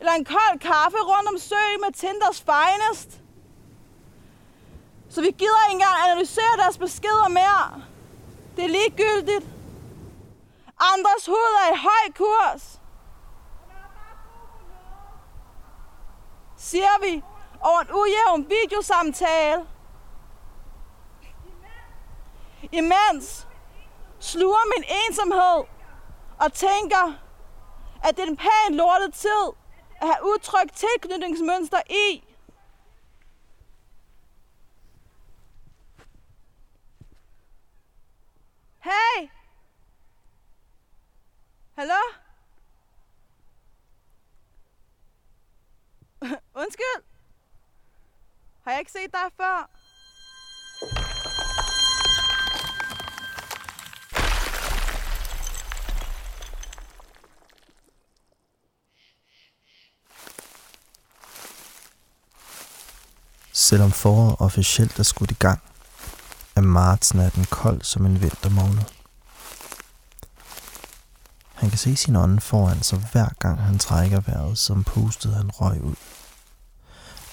Eller 0.00 0.12
en 0.12 0.24
kold 0.24 0.58
kaffe 0.58 0.98
rundt 0.98 1.28
om 1.28 1.38
søen 1.38 1.80
med 1.84 1.92
Tinders 1.92 2.40
finest. 2.50 3.10
Så 5.10 5.20
vi 5.20 5.30
gider 5.30 5.62
ikke 5.64 5.72
engang 5.72 5.96
analysere 6.06 6.54
deres 6.58 6.78
beskeder 6.78 7.28
mere. 7.28 7.82
Det 8.56 8.64
er 8.64 8.68
ligegyldigt. 8.68 9.46
Andres 10.92 11.26
hud 11.26 11.52
er 11.62 11.74
i 11.74 11.78
høj 11.88 12.04
kurs. 12.14 12.81
Siger 16.62 17.00
vi 17.00 17.22
over 17.60 17.80
en 17.80 17.90
ujævn 17.92 18.50
videosamtale. 18.50 19.66
Imens 22.72 23.48
sluger 24.20 24.74
min 24.76 24.84
ensomhed 25.06 25.64
og 26.38 26.52
tænker, 26.52 27.18
at 28.04 28.16
det 28.16 28.24
er 28.24 28.28
en 28.28 28.36
pæn 28.36 28.76
lortet 28.76 29.14
tid 29.14 29.50
at 30.00 30.06
have 30.06 30.24
udtrykt 30.24 30.72
tilknytningsmønster 30.74 31.80
i. 31.90 32.24
Hey! 38.80 39.28
Hallo? 41.76 42.21
Undskyld. 46.62 47.02
Har 48.64 48.70
jeg 48.70 48.80
ikke 48.80 48.92
set 48.92 49.12
dig 49.12 49.32
før? 49.36 49.70
Selvom 63.52 63.90
foråret 63.90 64.36
officielt 64.38 64.98
er 64.98 65.02
skudt 65.02 65.30
i 65.30 65.34
gang, 65.34 65.62
er 66.56 66.60
marts 66.60 67.14
natten 67.14 67.44
kold 67.44 67.82
som 67.82 68.06
en 68.06 68.22
vintermåned. 68.22 68.84
Han 71.54 71.70
kan 71.70 71.78
se 71.78 71.96
sin 71.96 72.16
ånde 72.16 72.40
foran 72.40 72.82
sig 72.82 72.98
hver 73.12 73.28
gang 73.38 73.62
han 73.62 73.78
trækker 73.78 74.20
vejret, 74.20 74.58
som 74.58 74.84
pustede 74.84 75.34
han 75.34 75.50
røg 75.50 75.82
ud. 75.82 76.11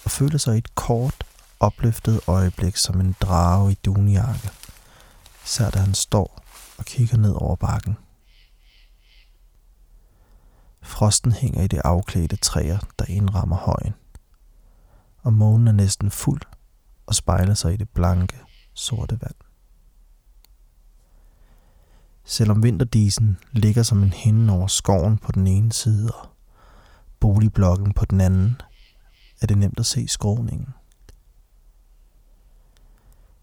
Og 0.10 0.14
følte 0.14 0.40
sig 0.40 0.56
i 0.56 0.58
et 0.58 0.76
kort, 0.76 1.24
opløftet 1.60 2.20
øjeblik 2.28 2.78
som 2.78 3.00
en 3.00 3.16
drage 3.22 3.72
i 3.72 3.78
dunjakke. 3.86 4.50
Især 5.46 5.70
da 5.70 5.80
han 5.80 5.94
står 5.94 6.44
og 6.78 6.86
kigger 6.86 7.18
ned 7.18 7.34
over 7.36 7.56
bakken. 7.56 7.98
Frosten 10.82 11.32
hænger 11.32 11.64
i 11.64 11.68
de 11.68 11.82
afklædte 11.82 12.36
træer, 12.36 12.80
der 13.00 13.06
indrammer 13.06 13.56
højen 13.56 13.94
og 15.24 15.34
månen 15.34 15.68
er 15.68 15.72
næsten 15.72 16.12
fuld 16.12 16.42
og 17.06 17.16
spejler 17.16 17.54
sig 17.54 17.74
i 17.74 17.78
det 17.78 17.90
blanke, 17.90 18.38
sorte 18.74 19.22
vand. 19.22 19.36
Selvom 22.24 22.64
vinterdisen 22.64 23.38
ligger 23.52 23.84
som 23.84 24.04
en 24.04 24.14
hinde 24.14 24.54
over 24.54 24.68
skoven 24.68 25.18
på 25.18 25.32
den 25.32 25.48
ene 25.48 25.74
side 25.74 26.12
og 26.12 26.30
boligblokken 27.20 27.94
på 27.94 28.06
den 28.06 28.22
anden, 28.22 28.62
er 29.42 29.48
det 29.48 29.58
nemt 29.58 29.80
at 29.80 29.86
se 29.86 30.08
skråningen. 30.08 30.68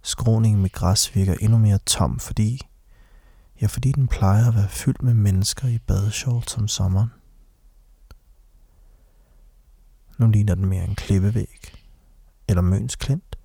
Skråningen 0.02 0.62
med 0.62 0.70
græs 0.70 1.14
virker 1.14 1.34
endnu 1.40 1.58
mere 1.58 1.78
tom, 1.78 2.18
fordi, 2.18 2.60
ja, 3.60 3.66
fordi 3.66 3.92
den 3.92 4.08
plejer 4.08 4.48
at 4.48 4.54
være 4.54 4.68
fyldt 4.68 5.02
med 5.02 5.14
mennesker 5.14 5.68
i 5.68 5.78
badeshorts 5.78 6.56
om 6.56 6.68
sommeren. 6.68 7.10
Nu 10.18 10.26
ligner 10.26 10.54
den 10.54 10.66
mere 10.66 10.84
en 10.84 10.94
klippevæg. 10.94 11.72
Eller 12.48 12.62
Møns 12.62 12.96
Klint. 12.96 13.38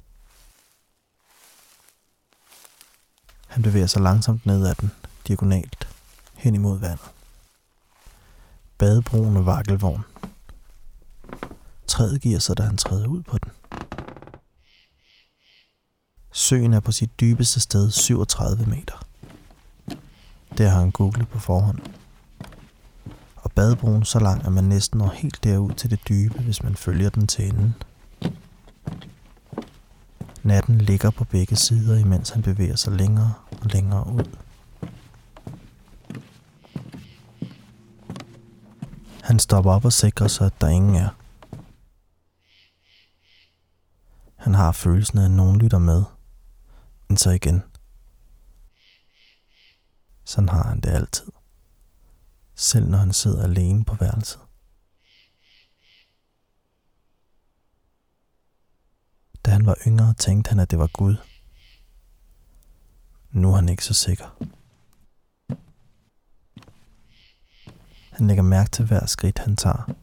Han 3.47 3.63
bevæger 3.63 3.87
sig 3.87 4.01
langsomt 4.01 4.45
ned 4.45 4.67
ad 4.67 4.75
den, 4.75 4.91
diagonalt, 5.27 5.87
hen 6.35 6.55
imod 6.55 6.79
vandet. 6.79 7.11
Badebroen 8.77 9.37
og 9.37 9.45
vakkelvogn. 9.45 10.03
Træet 12.01 12.21
giver 12.21 12.39
sig, 12.39 12.57
da 12.57 12.63
han 12.63 12.77
træder 12.77 13.07
ud 13.07 13.21
på 13.23 13.37
den. 13.37 13.51
Søen 16.31 16.73
er 16.73 16.79
på 16.79 16.91
sit 16.91 17.19
dybeste 17.19 17.59
sted 17.59 17.91
37 17.91 18.65
meter. 18.65 19.05
Der 20.57 20.69
har 20.69 20.79
han 20.79 20.91
googlet 20.91 21.27
på 21.27 21.39
forhånd 21.39 21.79
og 23.35 23.51
badebroen 23.51 24.05
så 24.05 24.19
lang, 24.19 24.45
at 24.45 24.51
man 24.51 24.63
næsten 24.63 24.97
når 24.97 25.09
helt 25.09 25.43
derud 25.43 25.71
til 25.71 25.89
det 25.89 25.99
dybe, 26.09 26.39
hvis 26.39 26.63
man 26.63 26.75
følger 26.75 27.09
den 27.09 27.27
til 27.27 27.47
enden. 27.47 27.75
Natten 30.43 30.77
ligger 30.77 31.09
på 31.09 31.23
begge 31.23 31.55
sider, 31.55 31.97
imens 31.97 32.29
han 32.29 32.41
bevæger 32.41 32.75
sig 32.75 32.93
længere 32.93 33.33
og 33.51 33.65
længere 33.65 34.07
ud. 34.13 34.37
Han 39.21 39.39
stopper 39.39 39.71
op 39.71 39.85
og 39.85 39.93
sikrer 39.93 40.27
sig, 40.27 40.45
at 40.45 40.61
der 40.61 40.67
ingen 40.67 40.95
er. 40.95 41.09
Han 44.41 44.53
har 44.53 44.71
følelsen 44.71 45.17
af, 45.17 45.25
at 45.25 45.31
nogen 45.31 45.59
lytter 45.59 45.77
med. 45.77 46.03
Men 47.07 47.17
så 47.17 47.29
igen. 47.29 47.63
Sådan 50.23 50.49
har 50.49 50.63
han 50.63 50.79
det 50.81 50.89
altid. 50.89 51.27
Selv 52.55 52.87
når 52.87 52.97
han 52.97 53.13
sidder 53.13 53.43
alene 53.43 53.85
på 53.85 53.95
værelset. 53.95 54.39
Da 59.45 59.51
han 59.51 59.65
var 59.65 59.75
yngre, 59.87 60.13
tænkte 60.13 60.49
han, 60.49 60.59
at 60.59 60.71
det 60.71 60.79
var 60.79 60.87
Gud. 60.87 61.15
Nu 63.31 63.51
er 63.51 63.55
han 63.55 63.69
ikke 63.69 63.85
så 63.85 63.93
sikker. 63.93 64.43
Han 68.11 68.27
lægger 68.27 68.43
mærke 68.43 68.69
til 68.69 68.85
hver 68.85 69.05
skridt, 69.05 69.39
han 69.39 69.55
tager. 69.55 69.93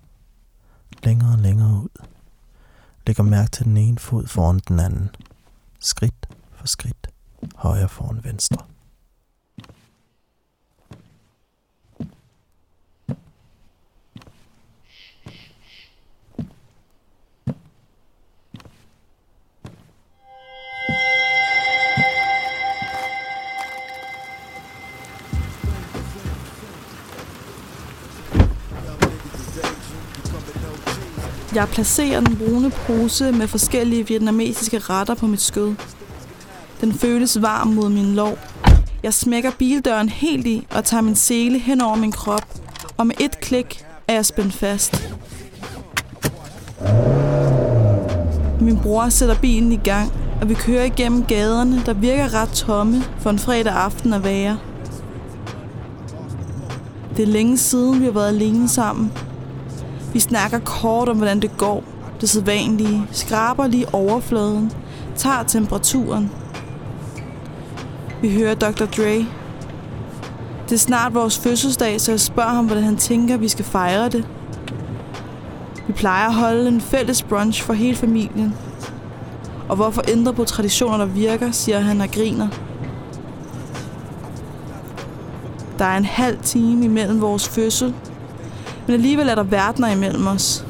Længere 1.03 1.33
og 1.33 1.39
længere 1.39 1.83
ud. 1.83 2.18
Lægger 3.09 3.23
mærke 3.23 3.51
til 3.51 3.65
den 3.65 3.77
ene 3.77 3.99
fod 3.99 4.27
foran 4.27 4.61
den 4.69 4.81
anden. 4.81 5.11
Skridt 5.81 6.29
for 6.55 6.67
skridt. 6.67 7.07
Højre 7.57 7.89
foran 7.89 8.25
venstre. 8.25 8.65
Jeg 31.59 31.69
placerer 31.69 32.21
den 32.21 32.37
brune 32.37 32.71
pose 32.71 33.33
med 33.33 33.49
forskellige 33.49 34.07
vietnamesiske 34.07 34.79
retter 34.79 35.15
på 35.15 35.27
mit 35.27 35.41
skød. 35.41 35.75
Den 36.81 36.93
føles 36.93 37.43
varm 37.43 37.69
mod 37.69 37.89
min 37.89 38.15
lår. 38.15 38.39
Jeg 39.03 39.15
smækker 39.15 39.51
bildøren 39.59 40.09
helt 40.09 40.47
i 40.47 40.67
og 40.71 40.85
tager 40.85 41.01
min 41.01 41.15
sele 41.15 41.59
hen 41.59 41.81
over 41.81 41.97
min 41.97 42.13
krop, 42.13 42.45
og 42.97 43.07
med 43.07 43.15
et 43.21 43.41
klik 43.41 43.85
er 44.09 44.15
jeg 44.15 44.27
spændt 44.27 44.55
fast. 44.55 45.11
Min 48.61 48.79
bror 48.83 49.09
sætter 49.09 49.41
bilen 49.41 49.73
i 49.73 49.81
gang, 49.85 50.13
og 50.41 50.49
vi 50.49 50.55
kører 50.55 50.85
igennem 50.85 51.25
gaderne, 51.25 51.83
der 51.87 51.93
virker 51.93 52.35
ret 52.35 52.51
tomme 52.51 53.05
for 53.19 53.31
en 53.31 53.39
fredag 53.39 53.73
aften 53.73 54.13
at 54.13 54.25
være. 54.25 54.59
Det 57.17 57.23
er 57.23 57.27
længe 57.27 57.59
siden, 57.59 58.01
vi 58.01 58.05
har 58.05 58.13
været 58.13 58.29
alene 58.29 58.69
sammen, 58.69 59.13
vi 60.13 60.21
snakker 60.21 60.59
kort 60.59 61.09
om, 61.09 61.17
hvordan 61.17 61.41
det 61.41 61.59
går. 61.59 61.85
Det 62.21 62.29
sædvanlige. 62.29 63.07
Skraber 63.13 63.67
lige 63.67 63.95
overfladen. 63.95 64.73
Tager 65.17 65.43
temperaturen. 65.43 66.31
Vi 68.23 68.35
hører 68.35 68.55
Dr. 68.55 68.85
Dre. 68.85 69.27
Det 70.65 70.75
er 70.75 70.79
snart 70.79 71.15
vores 71.15 71.39
fødselsdag, 71.39 72.01
så 72.01 72.13
jeg 72.13 72.21
spørger 72.21 72.51
ham, 72.51 72.67
hvordan 72.67 72.85
han 72.85 72.97
tænker, 72.97 73.37
vi 73.37 73.49
skal 73.49 73.65
fejre 73.65 74.09
det. 74.09 74.29
Vi 75.87 75.93
plejer 75.93 76.29
at 76.29 76.35
holde 76.35 76.69
en 76.69 76.81
fælles 76.81 77.23
brunch 77.23 77.63
for 77.63 77.73
hele 77.73 77.97
familien. 77.97 78.55
Og 79.69 79.77
hvorfor 79.77 80.03
ændre 80.09 80.35
på 80.35 80.45
traditioner, 80.45 80.97
der 80.97 81.05
virker, 81.07 81.51
siger 81.51 81.81
han 81.81 82.01
og 82.01 82.11
griner. 82.11 82.49
Der 85.79 85.85
er 85.85 85.97
en 85.97 86.05
halv 86.05 86.39
time 86.43 86.85
imellem 86.85 87.21
vores 87.21 87.49
fødsel 87.49 87.95
men 88.89 88.95
alligevel 88.95 89.29
er 89.29 89.35
der 89.35 89.43
verdener 89.43 89.89
imellem 89.89 90.27
os. 90.27 90.67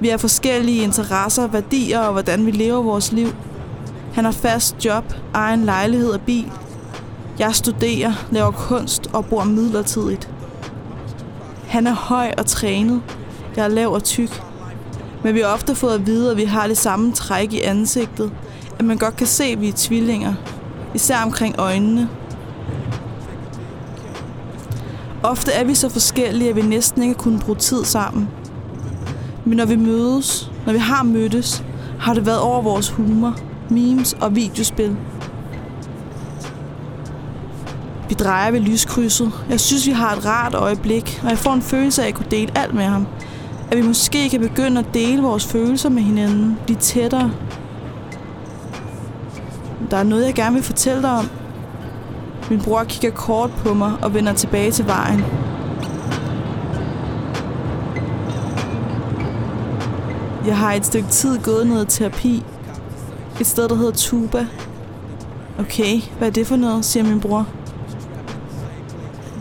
Vi 0.00 0.08
har 0.08 0.16
forskellige 0.16 0.82
interesser, 0.82 1.46
værdier 1.46 2.00
og 2.00 2.12
hvordan 2.12 2.46
vi 2.46 2.50
lever 2.50 2.82
vores 2.82 3.12
liv. 3.12 3.28
Han 4.14 4.24
har 4.24 4.32
fast 4.32 4.84
job, 4.84 5.04
egen 5.34 5.64
lejlighed 5.64 6.10
og 6.10 6.20
bil. 6.20 6.52
Jeg 7.38 7.54
studerer, 7.54 8.12
laver 8.30 8.50
kunst 8.50 9.10
og 9.12 9.26
bor 9.26 9.44
midlertidigt. 9.44 10.30
Han 11.68 11.86
er 11.86 11.94
høj 11.94 12.32
og 12.38 12.46
trænet. 12.46 13.02
Jeg 13.56 13.64
er 13.64 13.68
lav 13.68 13.92
og 13.92 14.04
tyk. 14.04 14.42
Men 15.24 15.34
vi 15.34 15.40
har 15.40 15.46
ofte 15.46 15.74
fået 15.74 15.94
at 15.94 16.06
vide, 16.06 16.30
at 16.30 16.36
vi 16.36 16.44
har 16.44 16.66
det 16.66 16.78
samme 16.78 17.12
træk 17.12 17.52
i 17.52 17.60
ansigtet. 17.60 18.32
At 18.78 18.84
man 18.84 18.98
godt 18.98 19.16
kan 19.16 19.26
se, 19.26 19.44
at 19.44 19.60
vi 19.60 19.68
er 19.68 19.72
tvillinger. 19.76 20.34
Især 20.94 21.22
omkring 21.24 21.54
øjnene. 21.58 22.08
Ofte 25.22 25.52
er 25.52 25.64
vi 25.64 25.74
så 25.74 25.88
forskellige, 25.88 26.50
at 26.50 26.56
vi 26.56 26.62
næsten 26.62 27.02
ikke 27.02 27.14
kunne 27.14 27.38
bruge 27.38 27.58
tid 27.58 27.84
sammen. 27.84 28.28
Men 29.44 29.56
når 29.56 29.64
vi 29.66 29.76
mødes, 29.76 30.50
når 30.66 30.72
vi 30.72 30.78
har 30.78 31.02
mødtes, 31.02 31.64
har 31.98 32.14
det 32.14 32.26
været 32.26 32.40
over 32.40 32.62
vores 32.62 32.90
humor, 32.90 33.36
memes 33.70 34.12
og 34.20 34.36
videospil. 34.36 34.96
Vi 38.08 38.14
drejer 38.14 38.50
ved 38.50 38.60
lyskrydset. 38.60 39.32
Jeg 39.50 39.60
synes, 39.60 39.86
vi 39.86 39.92
har 39.92 40.16
et 40.16 40.26
rart 40.26 40.54
øjeblik, 40.54 41.20
og 41.22 41.30
jeg 41.30 41.38
får 41.38 41.52
en 41.52 41.62
følelse 41.62 42.02
af 42.02 42.08
at 42.08 42.14
kunne 42.14 42.30
dele 42.30 42.58
alt 42.58 42.74
med 42.74 42.84
ham. 42.84 43.06
At 43.70 43.78
vi 43.78 43.82
måske 43.82 44.30
kan 44.30 44.40
begynde 44.40 44.78
at 44.78 44.86
dele 44.94 45.22
vores 45.22 45.46
følelser 45.46 45.88
med 45.88 46.02
hinanden, 46.02 46.58
blive 46.64 46.78
tættere. 46.78 47.30
Der 49.90 49.96
er 49.96 50.02
noget, 50.02 50.26
jeg 50.26 50.34
gerne 50.34 50.54
vil 50.54 50.62
fortælle 50.62 51.02
dig 51.02 51.10
om, 51.10 51.28
min 52.52 52.60
bror 52.62 52.84
kigger 52.84 53.10
kort 53.10 53.50
på 53.50 53.74
mig 53.74 53.92
og 54.02 54.14
vender 54.14 54.32
tilbage 54.32 54.70
til 54.70 54.86
vejen. 54.86 55.24
Jeg 60.46 60.56
har 60.56 60.72
et 60.72 60.86
stykke 60.86 61.08
tid 61.08 61.38
gået 61.38 61.66
noget 61.66 61.88
terapi. 61.88 62.42
Et 63.40 63.46
sted, 63.46 63.68
der 63.68 63.74
hedder 63.74 63.92
Tuba. 63.92 64.46
Okay, 65.58 66.00
hvad 66.18 66.28
er 66.28 66.32
det 66.32 66.46
for 66.46 66.56
noget, 66.56 66.84
siger 66.84 67.04
min 67.04 67.20
bror. 67.20 67.46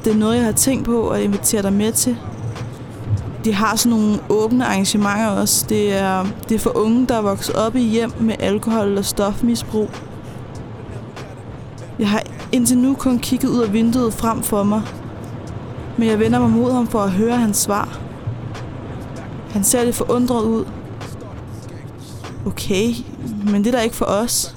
Det 0.05 0.13
er 0.13 0.17
noget, 0.17 0.35
jeg 0.35 0.45
har 0.45 0.51
tænkt 0.51 0.85
på 0.85 1.09
at 1.09 1.21
invitere 1.21 1.61
dig 1.61 1.73
med 1.73 1.91
til. 1.91 2.17
De 3.45 3.53
har 3.53 3.75
sådan 3.75 3.97
nogle 3.97 4.19
åbne 4.29 4.65
arrangementer 4.65 5.27
også. 5.27 5.65
Det 5.69 5.97
er, 5.97 6.25
det 6.49 6.55
er 6.55 6.59
for 6.59 6.77
unge, 6.77 7.05
der 7.07 7.17
er 7.17 7.21
vokset 7.21 7.55
op 7.55 7.75
i 7.75 7.81
hjem 7.81 8.11
med 8.19 8.35
alkohol 8.39 8.97
og 8.97 9.05
stofmisbrug. 9.05 9.89
Jeg 11.99 12.09
har 12.09 12.23
indtil 12.51 12.77
nu 12.77 12.93
kun 12.93 13.19
kigget 13.19 13.49
ud 13.49 13.59
af 13.59 13.73
vinduet 13.73 14.13
frem 14.13 14.43
for 14.43 14.63
mig. 14.63 14.81
Men 15.97 16.07
jeg 16.07 16.19
vender 16.19 16.39
mig 16.39 16.49
mod 16.49 16.71
ham 16.71 16.87
for 16.87 16.99
at 16.99 17.11
høre 17.11 17.37
hans 17.37 17.57
svar. 17.57 17.99
Han 19.51 19.63
ser 19.63 19.83
lidt 19.83 19.95
forundret 19.95 20.43
ud. 20.43 20.65
Okay, 22.45 22.93
men 23.51 23.63
det 23.63 23.67
er 23.67 23.77
da 23.77 23.83
ikke 23.83 23.95
for 23.95 24.05
os. 24.05 24.55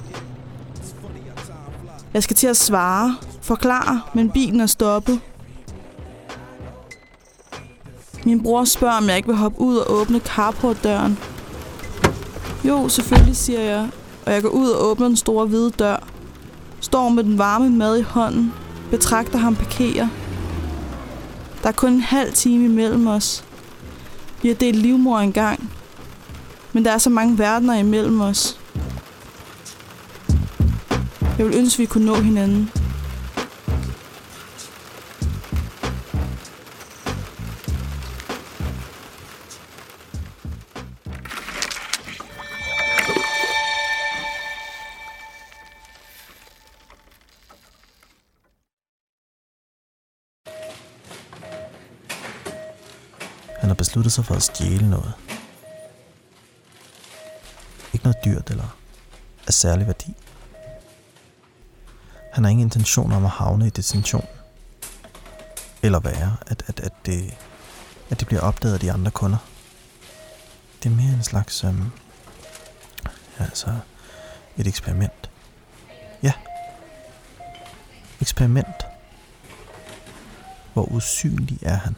Jeg 2.13 2.23
skal 2.23 2.35
til 2.35 2.47
at 2.47 2.57
svare, 2.57 3.15
forklare, 3.41 4.01
men 4.13 4.29
bilen 4.29 4.61
er 4.61 4.65
stoppet. 4.65 5.19
Min 8.25 8.43
bror 8.43 8.63
spørger, 8.63 8.97
om 8.97 9.07
jeg 9.07 9.17
ikke 9.17 9.27
vil 9.27 9.37
hoppe 9.37 9.61
ud 9.61 9.77
og 9.77 9.91
åbne 9.91 10.19
carportdøren. 10.19 11.19
Jo, 12.63 12.89
selvfølgelig, 12.89 13.35
siger 13.35 13.61
jeg, 13.61 13.89
og 14.25 14.33
jeg 14.33 14.41
går 14.41 14.49
ud 14.49 14.69
og 14.69 14.85
åbner 14.85 15.07
den 15.07 15.17
store 15.17 15.45
hvide 15.45 15.71
dør 15.71 16.14
står 16.85 17.09
med 17.09 17.23
den 17.23 17.37
varme 17.37 17.69
mad 17.69 17.97
i 17.97 18.01
hånden, 18.01 18.53
betragter 18.91 19.37
ham 19.37 19.55
parkere. 19.55 20.09
Der 21.63 21.69
er 21.69 21.73
kun 21.73 21.93
en 21.93 22.01
halv 22.01 22.33
time 22.33 22.65
imellem 22.65 23.07
os. 23.07 23.43
Vi 24.41 24.47
har 24.47 24.55
delt 24.55 24.75
livmor 24.75 25.19
engang, 25.19 25.69
men 26.73 26.85
der 26.85 26.91
er 26.91 26.97
så 26.97 27.09
mange 27.09 27.37
verdener 27.37 27.73
imellem 27.73 28.21
os. 28.21 28.59
Jeg 31.37 31.45
vil 31.45 31.55
ønske, 31.55 31.75
at 31.75 31.79
vi 31.79 31.85
kunne 31.85 32.05
nå 32.05 32.15
hinanden. 32.15 32.71
Besluttet 53.95 54.13
sig 54.13 54.25
for 54.25 54.35
at 54.35 54.43
stjæle 54.43 54.89
noget. 54.89 55.13
Ikke 57.93 58.05
noget 58.05 58.25
dyrt 58.25 58.49
eller 58.49 58.77
af 59.47 59.53
særlig 59.53 59.87
værdi. 59.87 60.15
Han 62.33 62.43
har 62.43 62.51
ingen 62.51 62.67
intention 62.67 63.11
om 63.11 63.25
at 63.25 63.31
havne 63.31 63.67
i 63.67 63.69
detention. 63.69 64.27
Eller 65.83 65.99
være, 65.99 66.37
at, 66.47 66.63
at, 66.67 66.79
at, 66.79 66.93
det, 67.05 67.33
at 68.09 68.19
det 68.19 68.27
bliver 68.27 68.41
opdaget 68.41 68.73
af 68.73 68.79
de 68.79 68.91
andre 68.91 69.11
kunder. 69.11 69.37
Det 70.83 70.91
er 70.91 70.95
mere 70.95 71.13
en 71.13 71.23
slags... 71.23 71.63
Øhm, 71.63 71.91
altså 73.39 73.75
et 74.57 74.67
eksperiment. 74.67 75.29
Ja. 76.23 76.33
Eksperiment. 78.21 78.85
Hvor 80.73 80.83
usynlig 80.83 81.59
er 81.61 81.75
han? 81.75 81.95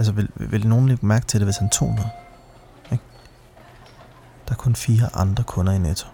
Altså, 0.00 0.12
vil, 0.12 0.28
vil 0.34 0.66
nogen 0.66 0.88
lægge 0.88 1.06
mærke 1.06 1.26
til 1.26 1.40
det, 1.40 1.46
hvis 1.46 1.56
han 1.56 1.68
tog 1.68 1.88
noget? 1.88 2.10
Ikke? 2.92 3.04
Der 4.48 4.52
er 4.52 4.56
kun 4.56 4.74
fire 4.74 5.08
andre 5.14 5.44
kunder 5.44 5.72
i 5.72 5.78
Netto. 5.78 6.08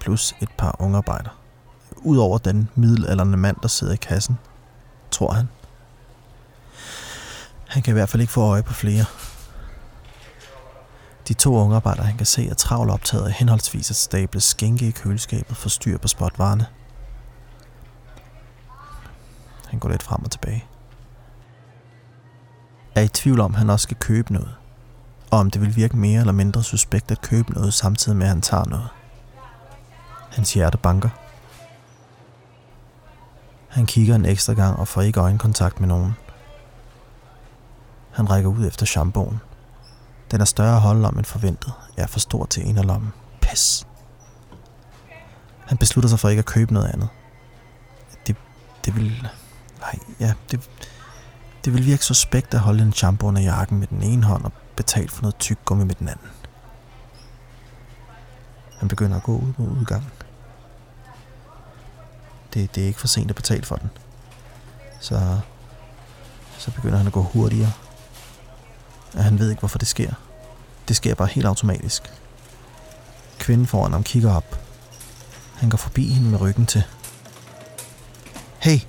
Plus 0.00 0.34
et 0.40 0.48
par 0.58 0.76
ungearbejder. 0.78 1.30
Udover 1.96 2.38
den 2.38 2.68
middelalderne 2.74 3.36
mand, 3.36 3.56
der 3.62 3.68
sidder 3.68 3.92
i 3.92 3.96
kassen, 3.96 4.38
tror 5.10 5.32
han. 5.32 5.48
Han 7.68 7.82
kan 7.82 7.92
i 7.92 7.96
hvert 7.96 8.08
fald 8.08 8.20
ikke 8.20 8.32
få 8.32 8.42
øje 8.42 8.62
på 8.62 8.72
flere. 8.72 9.04
De 11.28 11.34
to 11.34 11.56
ungearbejder, 11.56 12.02
han 12.02 12.16
kan 12.16 12.26
se, 12.26 12.48
er 12.48 12.54
travlt 12.54 12.90
optaget 12.90 13.26
af 13.26 13.32
henholdsvis 13.32 13.90
at 13.90 13.96
stable 13.96 14.40
skænke 14.40 14.88
i 14.88 14.90
køleskabet 14.90 15.56
for 15.56 15.68
styr 15.68 15.98
på 15.98 16.08
spotvarerne. 16.08 16.66
Han 19.68 19.78
går 19.78 19.88
lidt 19.88 20.02
frem 20.02 20.24
og 20.24 20.30
tilbage. 20.30 20.64
Er 22.98 23.02
i 23.02 23.08
tvivl 23.08 23.40
om, 23.40 23.52
at 23.52 23.58
han 23.58 23.70
også 23.70 23.82
skal 23.82 23.96
købe 23.96 24.32
noget. 24.32 24.54
Og 25.30 25.38
om 25.38 25.50
det 25.50 25.60
vil 25.60 25.76
virke 25.76 25.96
mere 25.96 26.20
eller 26.20 26.32
mindre 26.32 26.62
suspekt 26.62 27.10
at 27.10 27.20
købe 27.20 27.52
noget, 27.52 27.74
samtidig 27.74 28.18
med 28.18 28.26
at 28.26 28.30
han 28.30 28.40
tager 28.40 28.64
noget. 28.64 28.88
Hans 30.30 30.54
hjerte 30.54 30.78
banker. 30.78 31.08
Han 33.68 33.86
kigger 33.86 34.14
en 34.14 34.24
ekstra 34.24 34.52
gang 34.52 34.78
og 34.78 34.88
får 34.88 35.02
ikke 35.02 35.20
øjenkontakt 35.20 35.80
med 35.80 35.88
nogen. 35.88 36.12
Han 38.10 38.30
rækker 38.30 38.50
ud 38.50 38.66
efter 38.66 38.86
shampooen. 38.86 39.40
Den 40.30 40.40
er 40.40 40.44
større 40.44 40.74
at 40.74 40.80
holde 40.80 41.08
om 41.08 41.18
end 41.18 41.24
forventet. 41.24 41.72
Jeg 41.96 42.02
er 42.02 42.06
for 42.06 42.20
stor 42.20 42.46
til 42.46 42.68
en 42.68 42.78
af 42.78 42.86
lommen. 42.86 43.12
Pis. 43.40 43.86
Han 45.66 45.78
beslutter 45.78 46.08
sig 46.08 46.18
for 46.20 46.28
ikke 46.28 46.40
at 46.40 46.46
købe 46.46 46.74
noget 46.74 46.88
andet. 46.88 47.08
Det, 48.26 48.36
det 48.84 48.96
vil... 48.96 49.28
Nej, 49.80 49.98
ja, 50.20 50.32
det, 50.50 50.70
det 51.64 51.74
vil 51.74 51.86
virke 51.86 52.04
suspekt 52.04 52.54
at 52.54 52.60
holde 52.60 52.82
en 52.82 52.92
shampoo 52.92 53.28
under 53.28 53.42
jakken 53.42 53.78
med 53.78 53.86
den 53.86 54.02
ene 54.02 54.24
hånd 54.24 54.44
og 54.44 54.52
betale 54.76 55.08
for 55.08 55.22
noget 55.22 55.38
tyk 55.38 55.58
gummi 55.64 55.84
med 55.84 55.94
den 55.94 56.08
anden. 56.08 56.26
Han 58.78 58.88
begynder 58.88 59.16
at 59.16 59.22
gå 59.22 59.36
ud 59.36 59.52
mod 59.58 59.68
udgangen. 59.68 60.10
Det, 62.54 62.74
det 62.74 62.82
er 62.82 62.86
ikke 62.86 63.00
for 63.00 63.06
sent 63.06 63.30
at 63.30 63.36
betale 63.36 63.64
for 63.64 63.76
den. 63.76 63.90
Så, 65.00 65.38
så 66.58 66.70
begynder 66.70 66.96
han 66.96 67.06
at 67.06 67.12
gå 67.12 67.22
hurtigere. 67.22 67.72
Og 69.14 69.24
han 69.24 69.38
ved 69.38 69.50
ikke, 69.50 69.60
hvorfor 69.60 69.78
det 69.78 69.88
sker. 69.88 70.12
Det 70.88 70.96
sker 70.96 71.14
bare 71.14 71.28
helt 71.28 71.46
automatisk. 71.46 72.12
Kvinden 73.38 73.66
foran 73.66 73.92
ham 73.92 74.02
kigger 74.02 74.34
op. 74.34 74.60
Han 75.56 75.70
går 75.70 75.78
forbi 75.78 76.08
hende 76.08 76.30
med 76.30 76.40
ryggen 76.40 76.66
til. 76.66 76.84
Hey! 78.58 78.80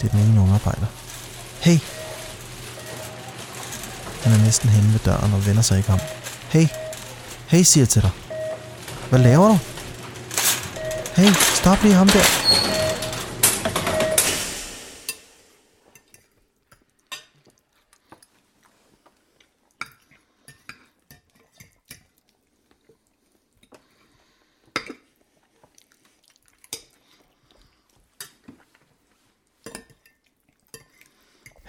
Det 0.00 0.06
er 0.06 0.08
den 0.08 0.20
ene 0.20 0.40
unge 0.40 0.54
arbejder. 0.54 0.86
Hey! 1.60 1.78
Han 4.22 4.32
er 4.32 4.44
næsten 4.44 4.68
henne 4.68 4.92
ved 4.92 5.00
døren 5.04 5.32
og 5.32 5.46
vender 5.46 5.62
sig 5.62 5.78
ikke 5.78 5.92
om. 5.92 6.00
Hey! 6.48 6.66
Hey, 7.46 7.62
siger 7.62 7.82
jeg 7.82 7.88
til 7.88 8.02
dig. 8.02 8.10
Hvad 9.08 9.18
laver 9.18 9.48
du? 9.48 9.58
Hey, 11.16 11.32
stop 11.54 11.82
lige 11.82 11.94
ham 11.94 12.08
der. 12.08 12.24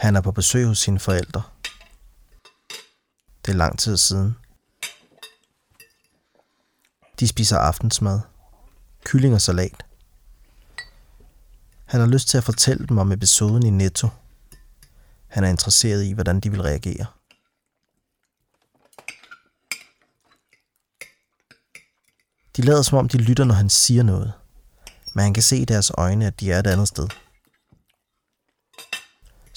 Han 0.07 0.15
er 0.15 0.21
på 0.21 0.31
besøg 0.31 0.65
hos 0.67 0.79
sine 0.79 0.99
forældre. 0.99 1.43
Det 3.45 3.51
er 3.51 3.57
lang 3.57 3.79
tid 3.79 3.97
siden. 3.97 4.35
De 7.19 7.27
spiser 7.27 7.57
aftensmad. 7.57 8.19
Kylling 9.03 9.33
og 9.33 9.41
salat. 9.41 9.85
Han 11.85 11.99
har 11.99 12.07
lyst 12.07 12.27
til 12.27 12.37
at 12.37 12.43
fortælle 12.43 12.87
dem 12.87 12.97
om 12.97 13.11
episoden 13.11 13.65
i 13.65 13.69
Netto. 13.69 14.07
Han 15.27 15.43
er 15.43 15.49
interesseret 15.49 16.03
i, 16.03 16.11
hvordan 16.11 16.39
de 16.39 16.51
vil 16.51 16.61
reagere. 16.61 17.05
De 22.57 22.61
lader 22.61 22.81
som 22.81 22.97
om, 22.97 23.07
de 23.09 23.17
lytter, 23.17 23.43
når 23.43 23.55
han 23.55 23.69
siger 23.69 24.03
noget. 24.03 24.33
Men 25.15 25.23
han 25.23 25.33
kan 25.33 25.43
se 25.43 25.57
i 25.57 25.65
deres 25.65 25.91
øjne, 25.97 26.27
at 26.27 26.39
de 26.39 26.51
er 26.51 26.59
et 26.59 26.67
andet 26.67 26.87
sted. 26.87 27.07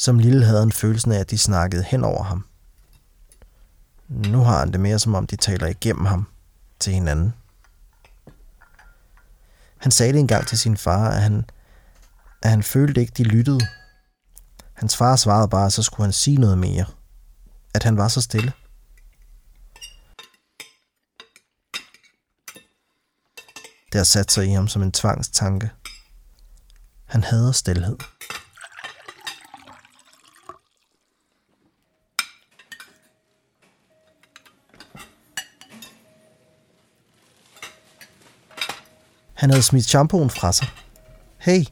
Som 0.01 0.19
lille 0.19 0.45
havde 0.45 0.61
han 0.61 0.73
følelsen 0.73 1.13
af, 1.13 1.19
at 1.19 1.31
de 1.31 1.39
snakkede 1.39 1.83
hen 1.83 2.05
over 2.05 2.23
ham. 2.23 2.47
Nu 4.09 4.39
har 4.39 4.59
han 4.59 4.73
det 4.73 4.81
mere 4.81 4.99
som 4.99 5.15
om, 5.15 5.27
de 5.27 5.37
taler 5.37 5.67
igennem 5.67 6.05
ham 6.05 6.27
til 6.79 6.93
hinanden. 6.93 7.35
Han 9.79 9.93
sagde 9.93 10.13
det 10.13 10.21
engang 10.21 10.47
til 10.47 10.59
sin 10.59 10.77
far, 10.77 11.11
at 11.11 11.23
han, 11.23 11.45
at 12.43 12.51
han 12.51 12.63
følte 12.63 13.01
ikke, 13.01 13.13
de 13.17 13.25
lyttede. 13.25 13.61
Hans 14.73 14.97
far 14.97 15.17
svarede 15.17 15.49
bare, 15.49 15.67
at 15.67 15.73
så 15.73 15.83
skulle 15.83 16.05
han 16.05 16.13
sige 16.13 16.37
noget 16.37 16.59
mere. 16.59 16.85
At 17.75 17.83
han 17.83 17.97
var 17.97 18.09
så 18.09 18.21
stille. 18.21 18.53
Det 23.93 23.99
har 23.99 24.05
sat 24.05 24.33
sig 24.33 24.47
i 24.47 24.53
ham 24.53 24.69
som 24.69 24.83
en 24.83 24.93
tvangstanke. 24.93 25.71
Han 27.05 27.25
hader 27.25 27.53
stilhed. 27.53 27.97
Han 39.41 39.51
havde 39.51 39.63
smidt 39.63 39.89
shampooen 39.89 40.31
fra 40.31 40.53
sig. 40.53 40.69
Hey! 41.39 41.65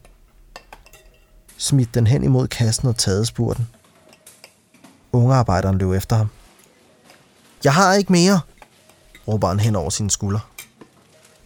Smidt 1.56 1.94
den 1.94 2.06
hen 2.06 2.24
imod 2.24 2.48
kassen 2.48 2.88
og 2.88 2.96
taget 2.96 3.26
spurten. 3.26 3.68
Ungearbejderen 5.12 5.78
løb 5.78 5.90
efter 5.90 6.16
ham. 6.16 6.28
Jeg 7.64 7.74
har 7.74 7.94
ikke 7.94 8.12
mere, 8.12 8.40
råber 9.28 9.48
han 9.48 9.60
hen 9.60 9.76
over 9.76 9.90
sine 9.90 10.10
skuldre. 10.10 10.40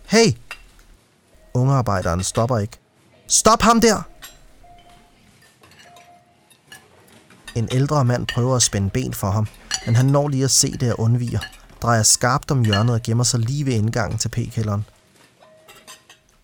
Hey! 0.07 0.33
Ungearbejderen 1.55 2.23
stopper 2.23 2.59
ikke. 2.59 2.79
Stop 3.27 3.63
ham 3.63 3.81
der! 3.81 4.03
En 7.55 7.69
ældre 7.73 8.05
mand 8.05 8.27
prøver 8.27 8.57
at 8.57 8.63
spænde 8.63 8.91
ben 8.91 9.15
for 9.15 9.31
ham, 9.31 9.47
men 9.87 9.97
han 9.97 10.07
når 10.07 10.29
lige 10.29 10.45
at 10.45 10.51
se 10.51 10.73
det 10.73 10.93
og 10.93 11.01
undviger, 11.01 11.41
drejer 11.83 12.03
skarpt 12.03 12.51
om 12.51 12.65
hjørnet 12.65 12.95
og 12.95 13.03
gemmer 13.03 13.25
sig 13.25 13.41
lige 13.41 13.67
ved 13.67 13.73
indgangen 13.73 14.19
til 14.19 14.29
p-kælderen. 14.29 14.85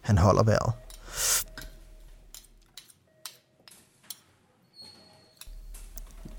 Han 0.09 0.19
holder 0.19 0.43
vejret. 0.43 0.73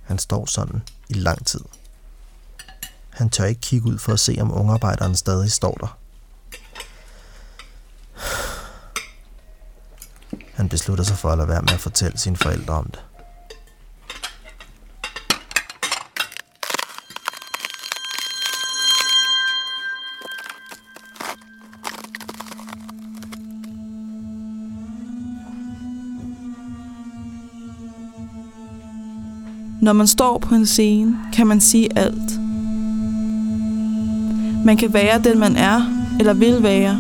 Han 0.03 0.19
står 0.19 0.45
sådan 0.45 0.83
i 1.09 1.13
lang 1.13 1.45
tid. 1.45 1.59
Han 3.09 3.29
tør 3.29 3.45
ikke 3.45 3.61
kigge 3.61 3.87
ud 3.87 3.97
for 3.97 4.13
at 4.13 4.19
se, 4.19 4.37
om 4.41 4.51
ungarbejderen 4.51 5.15
stadig 5.15 5.51
står 5.51 5.73
der. 5.73 5.97
Han 10.53 10.69
beslutter 10.69 11.03
sig 11.03 11.17
for 11.17 11.29
at 11.29 11.37
lade 11.37 11.49
være 11.49 11.61
med 11.61 11.73
at 11.73 11.79
fortælle 11.79 12.17
sine 12.17 12.37
forældre 12.37 12.73
om 12.73 12.85
det. 12.85 13.08
Når 29.81 29.93
man 29.93 30.07
står 30.07 30.37
på 30.37 30.55
en 30.55 30.65
scene, 30.65 31.17
kan 31.33 31.47
man 31.47 31.59
sige 31.59 31.89
alt. 31.95 32.39
Man 34.65 34.77
kan 34.77 34.93
være 34.93 35.21
den, 35.23 35.39
man 35.39 35.55
er, 35.55 35.81
eller 36.19 36.33
vil 36.33 36.63
være. 36.63 36.97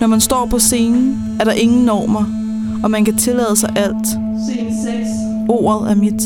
Når 0.00 0.06
man 0.06 0.20
står 0.20 0.46
på 0.46 0.58
scenen, 0.58 1.18
er 1.40 1.44
der 1.44 1.52
ingen 1.52 1.84
normer, 1.84 2.24
og 2.82 2.90
man 2.90 3.04
kan 3.04 3.16
tillade 3.16 3.56
sig 3.56 3.72
alt. 3.76 4.06
Scene 4.06 4.70
6. 4.84 5.08
Ordet 5.48 5.90
er 5.90 5.94
mit. 5.94 6.22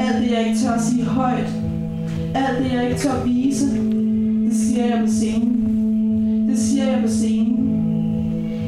Alt 0.00 0.22
det, 0.24 0.30
jeg 0.32 0.46
ikke 0.46 0.58
tør 0.60 0.72
at 0.72 0.82
sige 0.82 1.04
højt. 1.04 1.52
Alt 2.34 2.64
det, 2.64 2.72
jeg 2.74 2.88
ikke 2.88 3.00
tør 3.00 3.12
at 3.12 3.26
vise. 3.26 3.66
Det 4.44 4.56
siger 4.56 4.86
jeg 4.86 5.00
på 5.06 5.12
scenen. 5.12 6.48
Det 6.50 6.58
siger 6.58 6.84
jeg 6.84 7.02
på 7.02 7.08
scenen. 7.08 7.58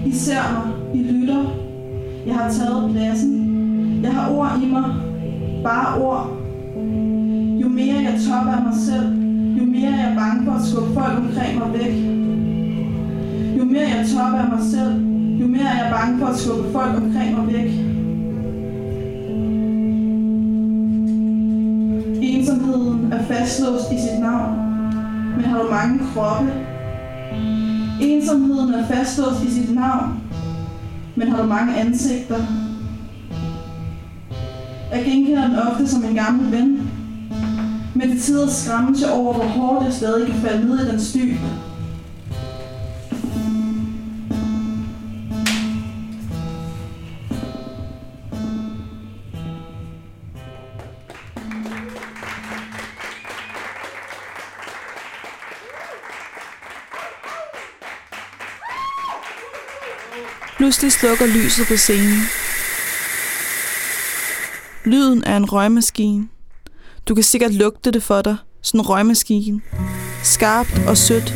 I 0.06 0.12
ser 0.12 0.34
mig. 0.52 0.72
I 0.94 1.12
lytter. 1.12 1.44
Jeg 2.26 2.34
har 2.34 2.52
taget 2.52 2.90
pladsen. 2.92 4.00
Jeg 4.02 4.12
har 4.12 4.30
ord 4.30 4.60
i 4.62 4.66
mig. 4.66 5.09
Bare 5.64 6.02
ord. 6.02 6.26
Jo 7.60 7.68
mere 7.68 7.96
jeg 7.96 8.20
topper 8.28 8.52
af 8.52 8.62
mig 8.62 8.74
selv, 8.86 9.06
jo 9.58 9.64
mere 9.64 9.90
jeg 9.90 10.10
er 10.10 10.14
bange 10.14 10.44
for 10.44 10.52
at 10.52 10.64
skubbe 10.64 10.94
folk 10.94 11.18
omkring 11.18 11.58
mig 11.58 11.72
væk. 11.72 11.94
Jo 13.58 13.64
mere 13.64 13.88
jeg 13.96 14.06
topper 14.14 14.38
af 14.38 14.48
mig 14.48 14.64
selv, 14.70 14.94
jo 15.40 15.46
mere 15.46 15.62
er 15.62 15.84
jeg 15.84 15.92
bange 15.92 16.18
for 16.18 16.26
at 16.26 16.36
skubbe 16.36 16.72
folk 16.72 16.96
omkring 16.96 17.36
mig 17.36 17.46
væk. 17.46 17.70
Ensomheden 22.22 23.12
er 23.12 23.22
fastlåst 23.22 23.92
i 23.92 23.98
sit 24.00 24.20
navn, 24.20 24.56
men 25.36 25.44
har 25.44 25.62
du 25.62 25.70
mange 25.70 25.98
kroppe? 26.14 26.52
Ensomheden 28.00 28.74
er 28.74 28.86
fastlåst 28.86 29.44
i 29.44 29.50
sit 29.50 29.74
navn, 29.74 30.20
men 31.16 31.28
har 31.28 31.42
du 31.42 31.48
mange 31.48 31.76
ansigter? 31.76 32.69
Jeg 34.92 35.04
genkender 35.04 35.48
den 35.48 35.58
ofte 35.58 35.88
som 35.88 36.04
en 36.04 36.14
gammel 36.14 36.52
ven. 36.52 36.90
Med 37.94 38.08
det 38.08 38.22
tider 38.22 38.50
skræmmelse 38.50 39.12
over, 39.12 39.32
hvor 39.32 39.44
hårdt 39.44 39.84
jeg 39.84 39.94
stadig 39.94 40.26
kan 40.26 40.40
falde 40.40 40.66
ned 40.66 40.86
i 40.86 40.90
den 40.90 41.00
styg. 41.00 41.36
Pludselig 60.56 60.92
slukker 60.92 61.26
lyset 61.26 61.66
på 61.66 61.76
scenen, 61.76 62.39
Lyden 64.90 65.24
er 65.26 65.36
en 65.36 65.52
røgmaskine. 65.52 66.28
Du 67.08 67.14
kan 67.14 67.24
sikkert 67.24 67.54
lugte 67.54 67.90
det 67.90 68.02
for 68.02 68.22
dig. 68.22 68.36
Sådan 68.62 68.80
en 68.80 68.88
røgmaskine. 68.88 69.60
Skarpt 70.22 70.80
og 70.88 70.96
sødt. 70.96 71.34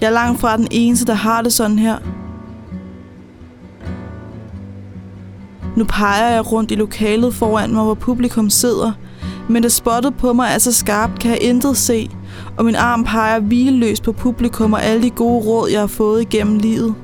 Jeg 0.00 0.06
er 0.06 0.10
langt 0.10 0.40
fra 0.40 0.56
den 0.56 0.68
eneste, 0.70 1.06
der 1.06 1.14
har 1.14 1.42
det 1.42 1.52
sådan 1.52 1.78
her. 1.78 1.98
Nu 5.76 5.84
peger 5.84 6.30
jeg 6.30 6.52
rundt 6.52 6.70
i 6.70 6.74
lokalet 6.74 7.34
foran 7.34 7.74
mig, 7.74 7.84
hvor 7.84 7.94
publikum 7.94 8.50
sidder, 8.50 8.92
men 9.48 9.62
det 9.62 9.72
spottet 9.72 10.14
på 10.16 10.32
mig 10.32 10.50
er 10.54 10.58
så 10.58 10.72
skarpt, 10.72 11.20
kan 11.20 11.30
jeg 11.30 11.42
intet 11.42 11.76
se, 11.76 12.10
og 12.56 12.64
min 12.64 12.74
arm 12.74 13.04
peger 13.04 13.40
hvileløst 13.40 14.02
på 14.02 14.12
publikum 14.12 14.72
og 14.72 14.84
alle 14.84 15.02
de 15.02 15.10
gode 15.10 15.44
råd, 15.44 15.68
jeg 15.70 15.80
har 15.80 15.86
fået 15.86 16.22
igennem 16.22 16.58
livet. 16.58 16.94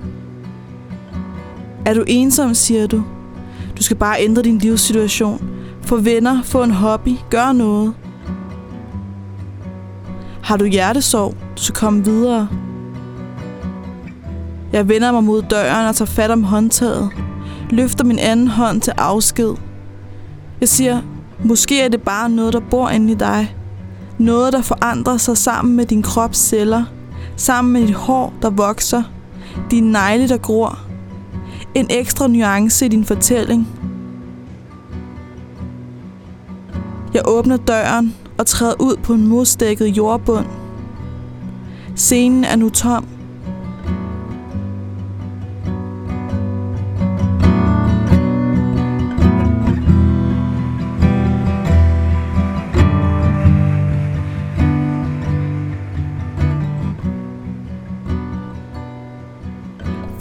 Er 1.86 1.94
du 1.94 2.04
ensom, 2.06 2.54
siger 2.54 2.86
du? 2.86 3.02
Du 3.76 3.82
skal 3.82 3.96
bare 3.96 4.16
ændre 4.20 4.42
din 4.42 4.58
livssituation. 4.58 5.50
Få 5.82 5.96
venner, 5.96 6.42
få 6.42 6.62
en 6.62 6.70
hobby, 6.70 7.14
gør 7.30 7.52
noget. 7.52 7.94
Har 10.42 10.56
du 10.56 10.64
hjertesorg? 10.64 11.34
Du 11.56 11.62
skal 11.62 11.74
komme 11.74 12.04
videre. 12.04 12.48
Jeg 14.72 14.88
vender 14.88 15.12
mig 15.12 15.24
mod 15.24 15.42
døren 15.42 15.88
og 15.88 15.96
tager 15.96 16.06
fat 16.06 16.30
om 16.30 16.44
håndtaget. 16.44 17.10
Løfter 17.70 18.04
min 18.04 18.18
anden 18.18 18.48
hånd 18.48 18.80
til 18.80 18.92
afsked. 18.96 19.54
Jeg 20.60 20.68
siger, 20.68 21.02
måske 21.44 21.82
er 21.82 21.88
det 21.88 22.02
bare 22.02 22.30
noget, 22.30 22.52
der 22.52 22.60
bor 22.60 22.88
inde 22.88 23.12
i 23.12 23.14
dig. 23.14 23.56
Noget, 24.20 24.52
der 24.52 24.62
forandrer 24.62 25.16
sig 25.16 25.36
sammen 25.36 25.76
med 25.76 25.86
din 25.86 26.02
krops 26.02 26.38
celler. 26.38 26.84
Sammen 27.36 27.72
med 27.72 27.86
dit 27.86 27.94
hår, 27.94 28.32
der 28.42 28.50
vokser. 28.50 29.02
dine 29.70 29.92
negle, 29.92 30.28
der 30.28 30.36
gror. 30.36 30.78
En 31.74 31.86
ekstra 31.90 32.26
nuance 32.26 32.86
i 32.86 32.88
din 32.88 33.04
fortælling. 33.04 33.68
Jeg 37.14 37.22
åbner 37.24 37.56
døren 37.56 38.14
og 38.38 38.46
træder 38.46 38.74
ud 38.80 38.96
på 38.96 39.12
en 39.12 39.26
modstækket 39.26 39.86
jordbund. 39.86 40.46
Scenen 41.96 42.44
er 42.44 42.56
nu 42.56 42.68
tom. 42.68 43.06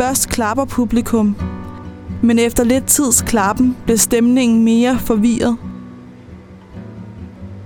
Først 0.10 0.30
klapper 0.30 0.66
publikum, 0.66 1.36
men 2.24 2.40
efter 2.40 2.64
lidt 2.64 2.86
tids 2.86 3.22
klappen 3.22 3.78
bliver 3.84 3.98
stemningen 3.98 4.64
mere 4.64 5.00
forvirret. 5.00 5.58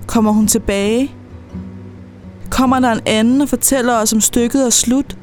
Kommer 0.06 0.32
hun 0.32 0.46
tilbage? 0.46 1.14
Kommer 2.50 2.80
der 2.80 2.92
en 2.92 3.00
anden 3.06 3.40
og 3.40 3.48
fortæller 3.48 3.94
os, 3.94 4.12
om 4.12 4.20
stykket 4.20 4.66
er 4.66 4.70
slut? 4.70 5.18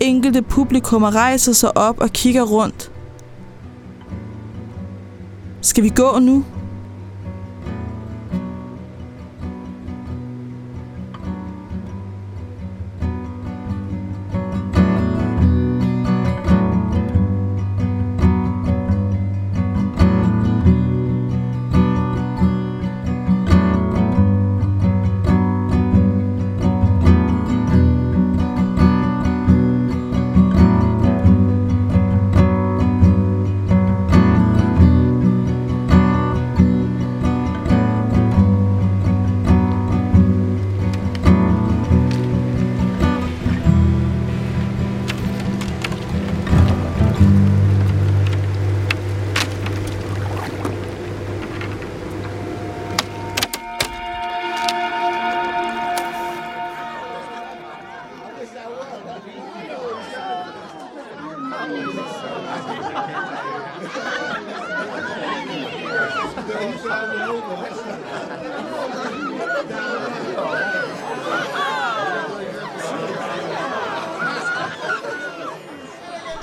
Enkelte 0.00 0.42
publikummer 0.42 1.14
rejser 1.14 1.52
sig 1.52 1.76
op 1.76 1.98
og 1.98 2.10
kigger 2.10 2.42
rundt. 2.42 2.92
Skal 5.60 5.84
vi 5.84 5.88
gå 5.88 6.18
nu? 6.18 6.44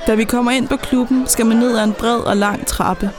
Da 0.10 0.16
vi 0.16 0.24
kommer 0.24 0.52
ind 0.52 0.68
på 0.68 0.78
klubben, 0.78 1.28
skal 1.28 1.46
man 1.46 1.58
ned 1.58 1.78
ad 1.78 1.84
en 1.84 1.94
bred 1.94 2.20
og 2.20 2.38
lang 2.38 2.68
trappe. 2.68 3.12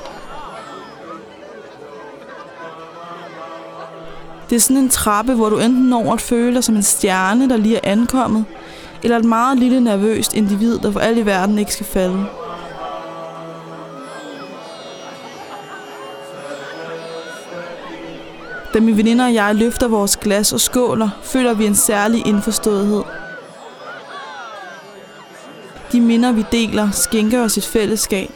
Det 4.50 4.56
er 4.56 4.60
sådan 4.60 4.76
en 4.76 4.88
trappe, 4.88 5.34
hvor 5.34 5.48
du 5.48 5.58
enten 5.58 5.84
når 5.84 6.12
at 6.12 6.20
føle 6.20 6.54
dig 6.54 6.64
som 6.64 6.76
en 6.76 6.82
stjerne, 6.82 7.48
der 7.48 7.56
lige 7.56 7.76
er 7.76 7.92
ankommet, 7.92 8.44
eller 9.02 9.18
et 9.18 9.24
meget 9.24 9.58
lille 9.58 9.80
nervøst 9.80 10.34
individ, 10.34 10.78
der 10.78 10.92
for 10.92 11.00
alt 11.00 11.18
i 11.18 11.26
verden 11.26 11.58
ikke 11.58 11.72
skal 11.72 11.86
falde. 11.86 12.26
Da 18.74 18.80
mine 18.80 18.96
veninder 18.96 19.24
og 19.24 19.34
jeg 19.34 19.54
løfter 19.54 19.88
vores 19.88 20.16
glas 20.16 20.52
og 20.52 20.60
skåler, 20.60 21.08
føler 21.22 21.54
vi 21.54 21.66
en 21.66 21.74
særlig 21.74 22.26
indforståethed. 22.26 23.02
De 26.00 26.06
minder, 26.06 26.32
vi 26.32 26.44
deler, 26.52 26.90
skænker 26.90 27.44
os 27.44 27.56
et 27.56 27.64
fællesskab. 27.64 28.30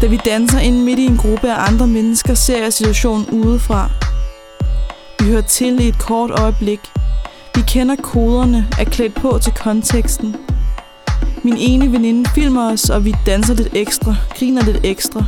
Da 0.00 0.06
vi 0.06 0.16
danser 0.24 0.58
ind 0.58 0.82
midt 0.82 0.98
i 0.98 1.06
en 1.06 1.16
gruppe 1.16 1.52
af 1.52 1.68
andre 1.68 1.86
mennesker, 1.86 2.34
ser 2.34 2.62
jeg 2.62 2.72
situationen 2.72 3.30
udefra. 3.30 3.90
Vi 5.20 5.24
hører 5.30 5.42
til 5.42 5.80
i 5.80 5.88
et 5.88 5.98
kort 5.98 6.30
øjeblik. 6.30 6.80
Vi 7.54 7.60
kender 7.68 7.96
koderne, 8.02 8.66
er 8.78 8.84
klædt 8.84 9.14
på 9.14 9.38
til 9.42 9.52
konteksten. 9.52 10.45
Min 11.46 11.56
ene 11.58 11.92
veninde 11.92 12.30
filmer 12.34 12.72
os, 12.72 12.90
og 12.90 13.04
vi 13.04 13.14
danser 13.26 13.54
lidt 13.54 13.68
ekstra, 13.72 14.14
griner 14.38 14.64
lidt 14.64 14.80
ekstra. 14.84 15.24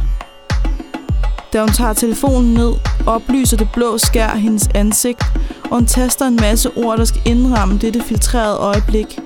Da 1.52 1.60
hun 1.60 1.68
tager 1.68 1.92
telefonen 1.92 2.54
ned, 2.54 2.72
oplyser 3.06 3.56
det 3.56 3.68
blå 3.74 3.98
skær 3.98 4.28
hendes 4.34 4.68
ansigt, 4.74 5.22
og 5.64 5.70
hun 5.70 5.86
taster 5.86 6.26
en 6.26 6.36
masse 6.36 6.70
ord, 6.76 6.98
der 6.98 7.04
skal 7.04 7.20
indramme 7.24 7.78
dette 7.78 8.02
filtrerede 8.02 8.56
øjeblik. 8.56 9.18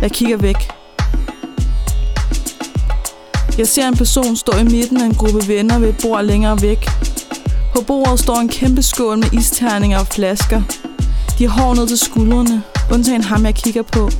Jeg 0.00 0.10
kigger 0.10 0.36
væk. 0.36 0.56
Jeg 3.58 3.68
ser 3.68 3.88
en 3.88 3.96
person 3.96 4.36
stå 4.36 4.52
i 4.52 4.64
midten 4.64 5.00
af 5.00 5.04
en 5.04 5.14
gruppe 5.14 5.48
venner 5.48 5.78
ved 5.78 5.88
et 5.88 5.98
bord 6.02 6.24
længere 6.24 6.62
væk. 6.62 6.88
På 7.74 7.82
bordet 7.86 8.20
står 8.20 8.36
en 8.36 8.48
kæmpe 8.48 8.82
skål 8.82 9.18
med 9.18 9.32
isterninger 9.32 9.98
og 9.98 10.06
flasker. 10.06 10.62
De 11.38 11.48
har 11.48 11.62
hår 11.62 11.74
ned 11.74 11.88
til 11.88 11.98
skuldrene, 11.98 12.62
undtagen 12.92 13.24
ham 13.24 13.44
jeg 13.44 13.54
kigger 13.54 13.82
på. 13.82 14.10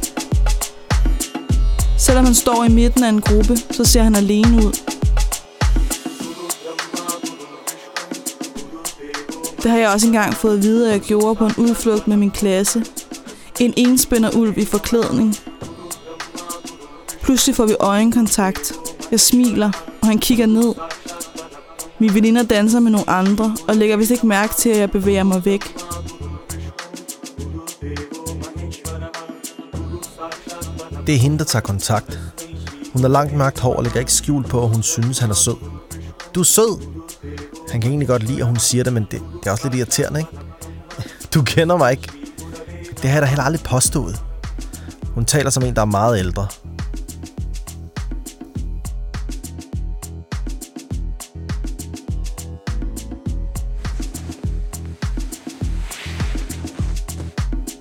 Selvom 1.98 2.24
han 2.24 2.34
står 2.34 2.64
i 2.64 2.68
midten 2.68 3.04
af 3.04 3.08
en 3.08 3.20
gruppe, 3.20 3.56
så 3.70 3.84
ser 3.84 4.02
han 4.02 4.14
alene 4.14 4.56
ud. 4.56 4.72
Det 9.62 9.70
har 9.70 9.78
jeg 9.78 9.88
også 9.88 10.06
engang 10.06 10.34
fået 10.34 10.56
at 10.56 10.62
vide, 10.62 10.86
at 10.86 10.92
jeg 10.92 11.00
gjorde 11.00 11.34
på 11.34 11.46
en 11.46 11.54
udflugt 11.58 12.08
med 12.08 12.16
min 12.16 12.30
klasse. 12.30 12.84
En 13.60 13.74
enspænder 13.76 14.30
ulv 14.36 14.58
i 14.58 14.64
forklædning. 14.64 15.36
Pludselig 17.22 17.56
får 17.56 17.66
vi 17.66 17.74
øjenkontakt. 17.80 18.72
Jeg 19.10 19.20
smiler, 19.20 19.70
og 20.00 20.06
han 20.06 20.18
kigger 20.18 20.46
ned. 20.46 20.74
Min 21.98 22.14
veninder 22.14 22.42
danser 22.42 22.80
med 22.80 22.90
nogle 22.90 23.10
andre, 23.10 23.56
og 23.68 23.76
lægger 23.76 23.96
vist 23.96 24.10
ikke 24.10 24.26
mærke 24.26 24.54
til, 24.54 24.68
at 24.68 24.78
jeg 24.78 24.90
bevæger 24.90 25.22
mig 25.22 25.44
væk. 25.44 25.77
Det 31.08 31.14
er 31.14 31.18
hende, 31.18 31.38
der 31.38 31.44
tager 31.44 31.62
kontakt. 31.62 32.20
Hun 32.92 33.02
har 33.02 33.08
langt 33.08 33.36
mørkt 33.36 33.60
hår 33.60 33.74
og 33.74 33.82
lægger 33.82 34.00
ikke 34.00 34.12
skjul 34.12 34.44
på, 34.44 34.62
at 34.62 34.68
hun 34.68 34.82
synes, 34.82 35.18
han 35.18 35.30
er 35.30 35.34
sød. 35.34 35.56
Du 36.34 36.40
er 36.40 36.44
sød! 36.44 36.82
Han 37.70 37.80
kan 37.80 37.90
egentlig 37.90 38.08
godt 38.08 38.22
lide, 38.22 38.40
at 38.40 38.46
hun 38.46 38.56
siger 38.56 38.84
det, 38.84 38.92
men 38.92 39.06
det, 39.10 39.22
det 39.40 39.46
er 39.46 39.50
også 39.50 39.68
lidt 39.68 39.74
irriterende, 39.74 40.20
ikke? 40.20 40.30
Du 41.34 41.42
kender 41.42 41.76
mig 41.76 41.90
ikke. 41.90 42.08
Det 42.90 43.10
har 43.10 43.12
jeg 43.12 43.22
da 43.22 43.26
heller 43.26 43.44
aldrig 43.44 43.62
påstået. 43.62 44.22
Hun 45.14 45.24
taler 45.24 45.50
som 45.50 45.62
en, 45.62 45.74
der 45.74 45.80
er 45.80 45.86
meget 45.86 46.18
ældre. 46.18 46.46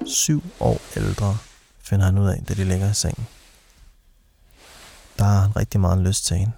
Syv 0.05 0.43
år 0.59 0.81
ældre 0.95 1.37
finder 1.87 2.05
han 2.05 2.17
ud 2.17 2.27
af, 2.27 2.43
da 2.49 2.53
de 2.53 2.63
ligger 2.63 2.91
i 2.91 2.93
sengen. 2.93 3.27
Der 5.17 5.23
har 5.23 5.39
han 5.39 5.55
rigtig 5.55 5.79
meget 5.79 5.99
lyst 5.99 6.25
til 6.25 6.37
hende. 6.37 6.53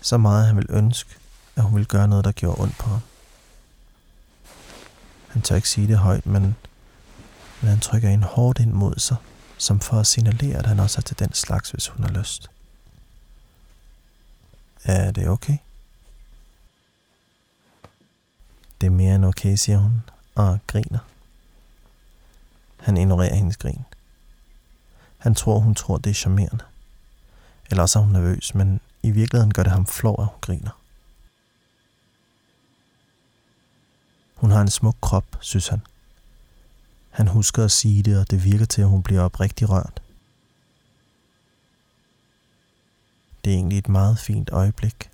Så 0.00 0.18
meget 0.18 0.46
han 0.46 0.56
vil 0.56 0.66
ønske, 0.68 1.10
at 1.56 1.62
hun 1.62 1.74
ville 1.74 1.86
gøre 1.86 2.08
noget, 2.08 2.24
der 2.24 2.32
gjorde 2.32 2.60
ondt 2.60 2.78
på 2.78 2.88
ham. 2.88 3.00
Han 5.28 5.42
tør 5.42 5.56
ikke 5.56 5.68
sige 5.68 5.86
det 5.86 5.98
højt, 5.98 6.26
men, 6.26 6.42
men 7.60 7.70
han 7.70 7.80
trykker 7.80 8.08
en 8.08 8.22
hårdt 8.22 8.58
ind 8.60 8.72
mod 8.72 8.98
sig, 8.98 9.16
som 9.58 9.80
for 9.80 10.00
at 10.00 10.06
signalere, 10.06 10.58
at 10.58 10.66
han 10.66 10.80
også 10.80 10.98
er 10.98 11.02
til 11.02 11.18
den 11.18 11.32
slags, 11.32 11.70
hvis 11.70 11.88
hun 11.88 12.04
har 12.04 12.12
lyst. 12.12 12.50
Er 14.84 15.10
det 15.10 15.28
okay? 15.28 15.56
Det 18.80 18.86
er 18.86 18.90
mere 18.90 19.14
end 19.14 19.24
okay, 19.24 19.56
siger 19.56 19.78
hun, 19.78 20.02
og 20.34 20.58
griner. 20.66 21.13
Han 22.84 22.96
ignorerer 22.96 23.34
hendes 23.34 23.56
grin. 23.56 23.84
Han 25.18 25.34
tror, 25.34 25.58
hun 25.58 25.74
tror, 25.74 25.98
det 25.98 26.10
er 26.10 26.14
charmerende. 26.14 26.64
Eller 27.70 27.82
også 27.82 27.98
er 27.98 28.02
hun 28.02 28.12
nervøs, 28.12 28.54
men 28.54 28.80
i 29.02 29.10
virkeligheden 29.10 29.52
gør 29.52 29.62
det 29.62 29.72
ham 29.72 29.86
flov, 29.86 30.16
at 30.18 30.26
hun 30.26 30.40
griner. 30.40 30.80
Hun 34.34 34.50
har 34.50 34.60
en 34.60 34.70
smuk 34.70 34.96
krop, 35.00 35.36
synes 35.40 35.68
han. 35.68 35.80
Han 37.10 37.28
husker 37.28 37.64
at 37.64 37.72
sige 37.72 38.02
det, 38.02 38.18
og 38.18 38.30
det 38.30 38.44
virker 38.44 38.64
til, 38.64 38.82
at 38.82 38.88
hun 38.88 39.02
bliver 39.02 39.22
oprigtig 39.22 39.70
rørt. 39.70 40.02
Det 43.44 43.52
er 43.52 43.56
egentlig 43.56 43.78
et 43.78 43.88
meget 43.88 44.18
fint 44.18 44.50
øjeblik. 44.50 45.10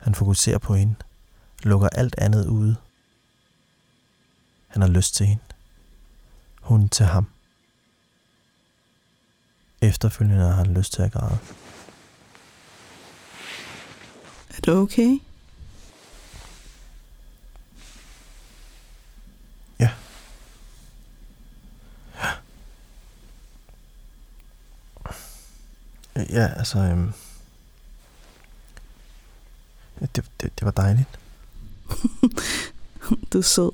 Han 0.00 0.14
fokuserer 0.14 0.58
på 0.58 0.74
hende, 0.74 0.94
lukker 1.62 1.88
alt 1.88 2.14
andet 2.18 2.46
ude. 2.46 2.76
Han 4.70 4.82
har 4.82 4.88
lyst 4.88 5.14
til 5.14 5.26
hende. 5.26 5.42
Hun 6.60 6.88
til 6.88 7.06
ham. 7.06 7.30
Efterfølgende 9.80 10.44
har 10.44 10.52
han 10.52 10.74
lyst 10.74 10.92
til 10.92 11.02
at 11.02 11.12
græde. 11.12 11.38
Er 14.48 14.60
det 14.64 14.74
okay? 14.74 15.18
Ja. 19.78 19.90
Ja, 26.16 26.46
altså... 26.56 26.78
Øhm, 26.78 27.12
det, 30.00 30.30
det, 30.40 30.58
det 30.58 30.62
var 30.62 30.70
dejligt. 30.70 31.18
Du 33.32 33.38
er 33.38 33.42
sød. 33.42 33.70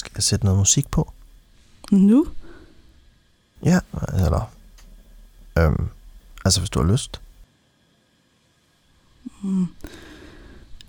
Skal 0.00 0.12
jeg 0.14 0.22
sætte 0.22 0.44
noget 0.44 0.58
musik 0.58 0.90
på? 0.90 1.12
Nu? 1.90 2.26
Ja, 3.64 3.80
eller... 4.12 4.50
Øhm, 5.58 5.88
altså, 6.44 6.60
hvis 6.60 6.70
du 6.70 6.82
har 6.82 6.92
lyst. 6.92 7.20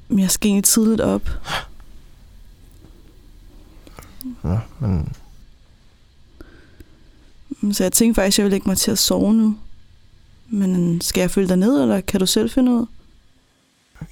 Men 0.07 0.19
jeg 0.19 0.31
skal 0.31 0.47
egentlig 0.47 0.63
tidligt 0.63 1.01
op. 1.01 1.29
Ja, 4.43 4.59
men 4.79 5.15
Så 7.73 7.83
jeg 7.83 7.91
tænkte 7.91 8.21
faktisk, 8.21 8.35
at 8.35 8.37
jeg 8.37 8.43
vil 8.43 8.51
lægge 8.51 8.69
mig 8.69 8.77
til 8.77 8.91
at 8.91 8.99
sove 8.99 9.33
nu. 9.33 9.57
Men 10.47 11.01
skal 11.01 11.21
jeg 11.21 11.31
følge 11.31 11.47
dig 11.47 11.57
ned, 11.57 11.81
eller 11.81 12.01
kan 12.01 12.19
du 12.19 12.25
selv 12.25 12.49
finde 12.49 12.71
ud? 12.71 12.85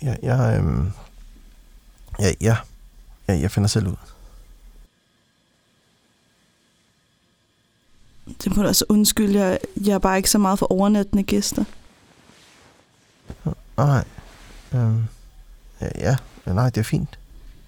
jeg, 0.01 0.19
jeg, 0.23 0.57
øhm, 0.59 0.91
ja, 2.19 2.33
ja, 2.41 2.57
ja, 3.27 3.33
jeg 3.39 3.51
finder 3.51 3.67
selv 3.67 3.87
ud. 3.87 3.95
Det 8.43 8.55
må 8.55 8.61
du 8.61 8.67
altså 8.67 8.85
undskylde. 8.89 9.39
Jeg, 9.39 9.59
jeg 9.75 9.93
er 9.93 9.99
bare 9.99 10.17
ikke 10.17 10.29
så 10.29 10.37
meget 10.37 10.59
for 10.59 10.71
overnattende 10.71 11.23
gæster. 11.23 11.63
Nej, 13.77 14.03
øhm, 14.73 15.03
ja, 15.81 16.15
ja, 16.47 16.53
nej, 16.53 16.69
det 16.69 16.77
er 16.77 16.83
fint. 16.83 17.19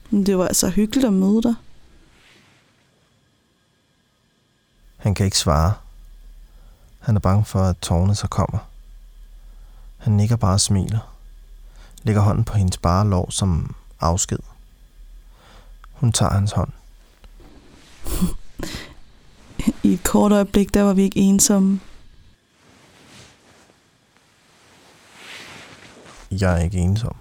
Men 0.10 0.26
det 0.26 0.38
var 0.38 0.48
altså 0.48 0.70
hyggeligt 0.70 1.06
at 1.06 1.14
møde 1.14 1.42
dig. 1.44 1.56
Han 4.98 5.14
kan 5.14 5.26
ikke 5.26 5.38
svare. 5.38 5.74
Han 7.00 7.16
er 7.16 7.20
bange 7.20 7.46
for, 7.46 7.60
at 7.60 7.78
tårne 7.78 8.16
så 8.16 8.28
kommer. 8.28 8.58
Han 9.98 10.14
nikker 10.14 10.36
bare 10.36 10.54
og 10.54 10.62
smiler. 10.62 11.16
Lægger 12.04 12.22
hånden 12.22 12.44
på 12.44 12.58
hendes 12.58 12.78
bare 12.78 13.08
lår 13.08 13.30
som 13.30 13.76
afsked. 14.00 14.40
Hun 15.92 16.12
tager 16.12 16.32
hans 16.32 16.52
hånd. 16.52 16.72
I 19.84 19.94
et 19.94 20.04
kort 20.04 20.32
øjeblik, 20.32 20.74
der 20.74 20.82
var 20.82 20.94
vi 20.94 21.04
ikke 21.04 21.20
ensomme. 21.20 21.80
Jeg 26.32 26.54
er 26.60 26.64
ikke 26.64 26.78
ensom. 26.78 27.16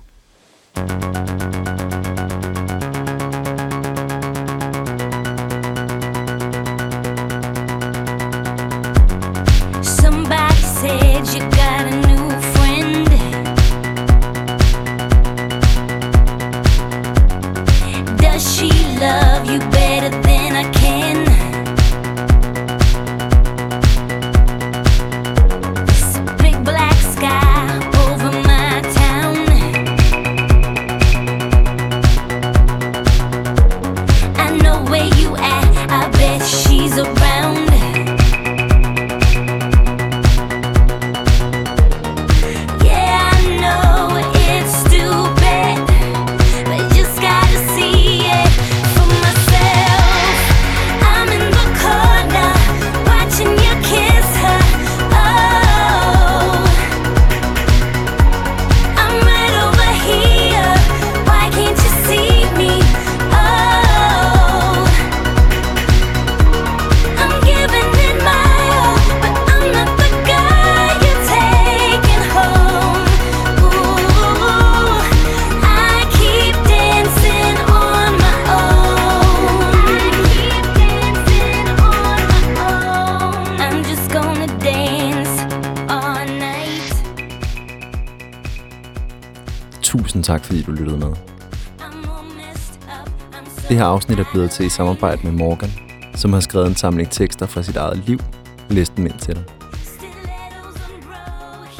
Tusind 90.20 90.34
tak, 90.34 90.44
fordi 90.44 90.62
du 90.62 90.72
lyttede 90.72 90.98
med. 90.98 91.12
Det 93.68 93.76
her 93.76 93.84
afsnit 93.84 94.18
er 94.18 94.24
blevet 94.32 94.50
til 94.50 94.66
i 94.66 94.68
samarbejde 94.68 95.20
med 95.24 95.32
Morgan, 95.32 95.70
som 96.14 96.32
har 96.32 96.40
skrevet 96.40 96.66
en 96.66 96.76
samling 96.76 97.10
tekster 97.10 97.46
fra 97.46 97.62
sit 97.62 97.76
eget 97.76 98.02
liv. 98.06 98.18
læst 98.68 98.96
dem 98.96 99.06
ind 99.06 99.18
til 99.18 99.34
dig. 99.34 99.44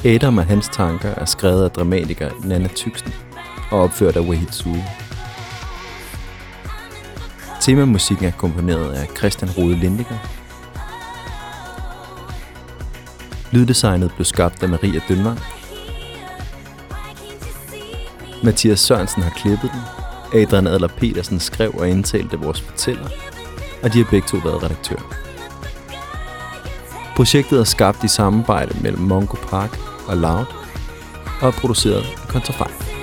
Adam 0.05 0.39
og 0.39 0.45
hans 0.47 0.69
tanker 0.73 1.09
er 1.09 1.25
skrevet 1.25 1.65
af 1.65 1.71
dramatiker 1.71 2.31
Nana 2.45 2.69
Tyksen 2.69 3.13
og 3.71 3.81
opført 3.81 4.17
af 4.17 4.21
Wahid 4.21 4.49
Sue. 4.51 4.85
Temamusikken 7.61 8.27
er 8.27 8.33
komponeret 8.33 8.93
af 8.93 9.07
Christian 9.19 9.51
Rode 9.51 9.75
Lindiger. 9.77 10.19
Lyddesignet 13.53 14.13
blev 14.15 14.25
skabt 14.25 14.63
af 14.63 14.69
Maria 14.69 15.01
Dønvang. 15.09 15.60
Mathias 18.43 18.81
Sørensen 18.81 19.23
har 19.23 19.31
klippet 19.31 19.71
den. 19.73 19.81
Adrian 20.43 20.67
Adler 20.67 20.89
Petersen 20.89 21.41
skrev 21.41 21.75
og 21.79 21.89
indtalte 21.89 22.37
vores 22.37 22.61
fortæller. 22.61 23.09
Og 23.83 23.93
de 23.93 23.99
har 23.99 24.11
begge 24.11 24.29
to 24.29 24.37
været 24.37 24.63
redaktører. 24.63 25.17
Projektet 27.17 27.61
er 27.61 27.65
skabt 27.65 28.05
i 28.05 28.09
samarbejde 28.09 28.83
mellem 28.83 29.03
Mongo 29.03 29.37
Park 29.49 29.79
og 30.09 30.17
Loud 30.17 30.45
og 31.41 31.49
er 31.49 31.53
produceret 31.53 32.03
af 32.03 32.29
Kontrafakt. 32.29 33.00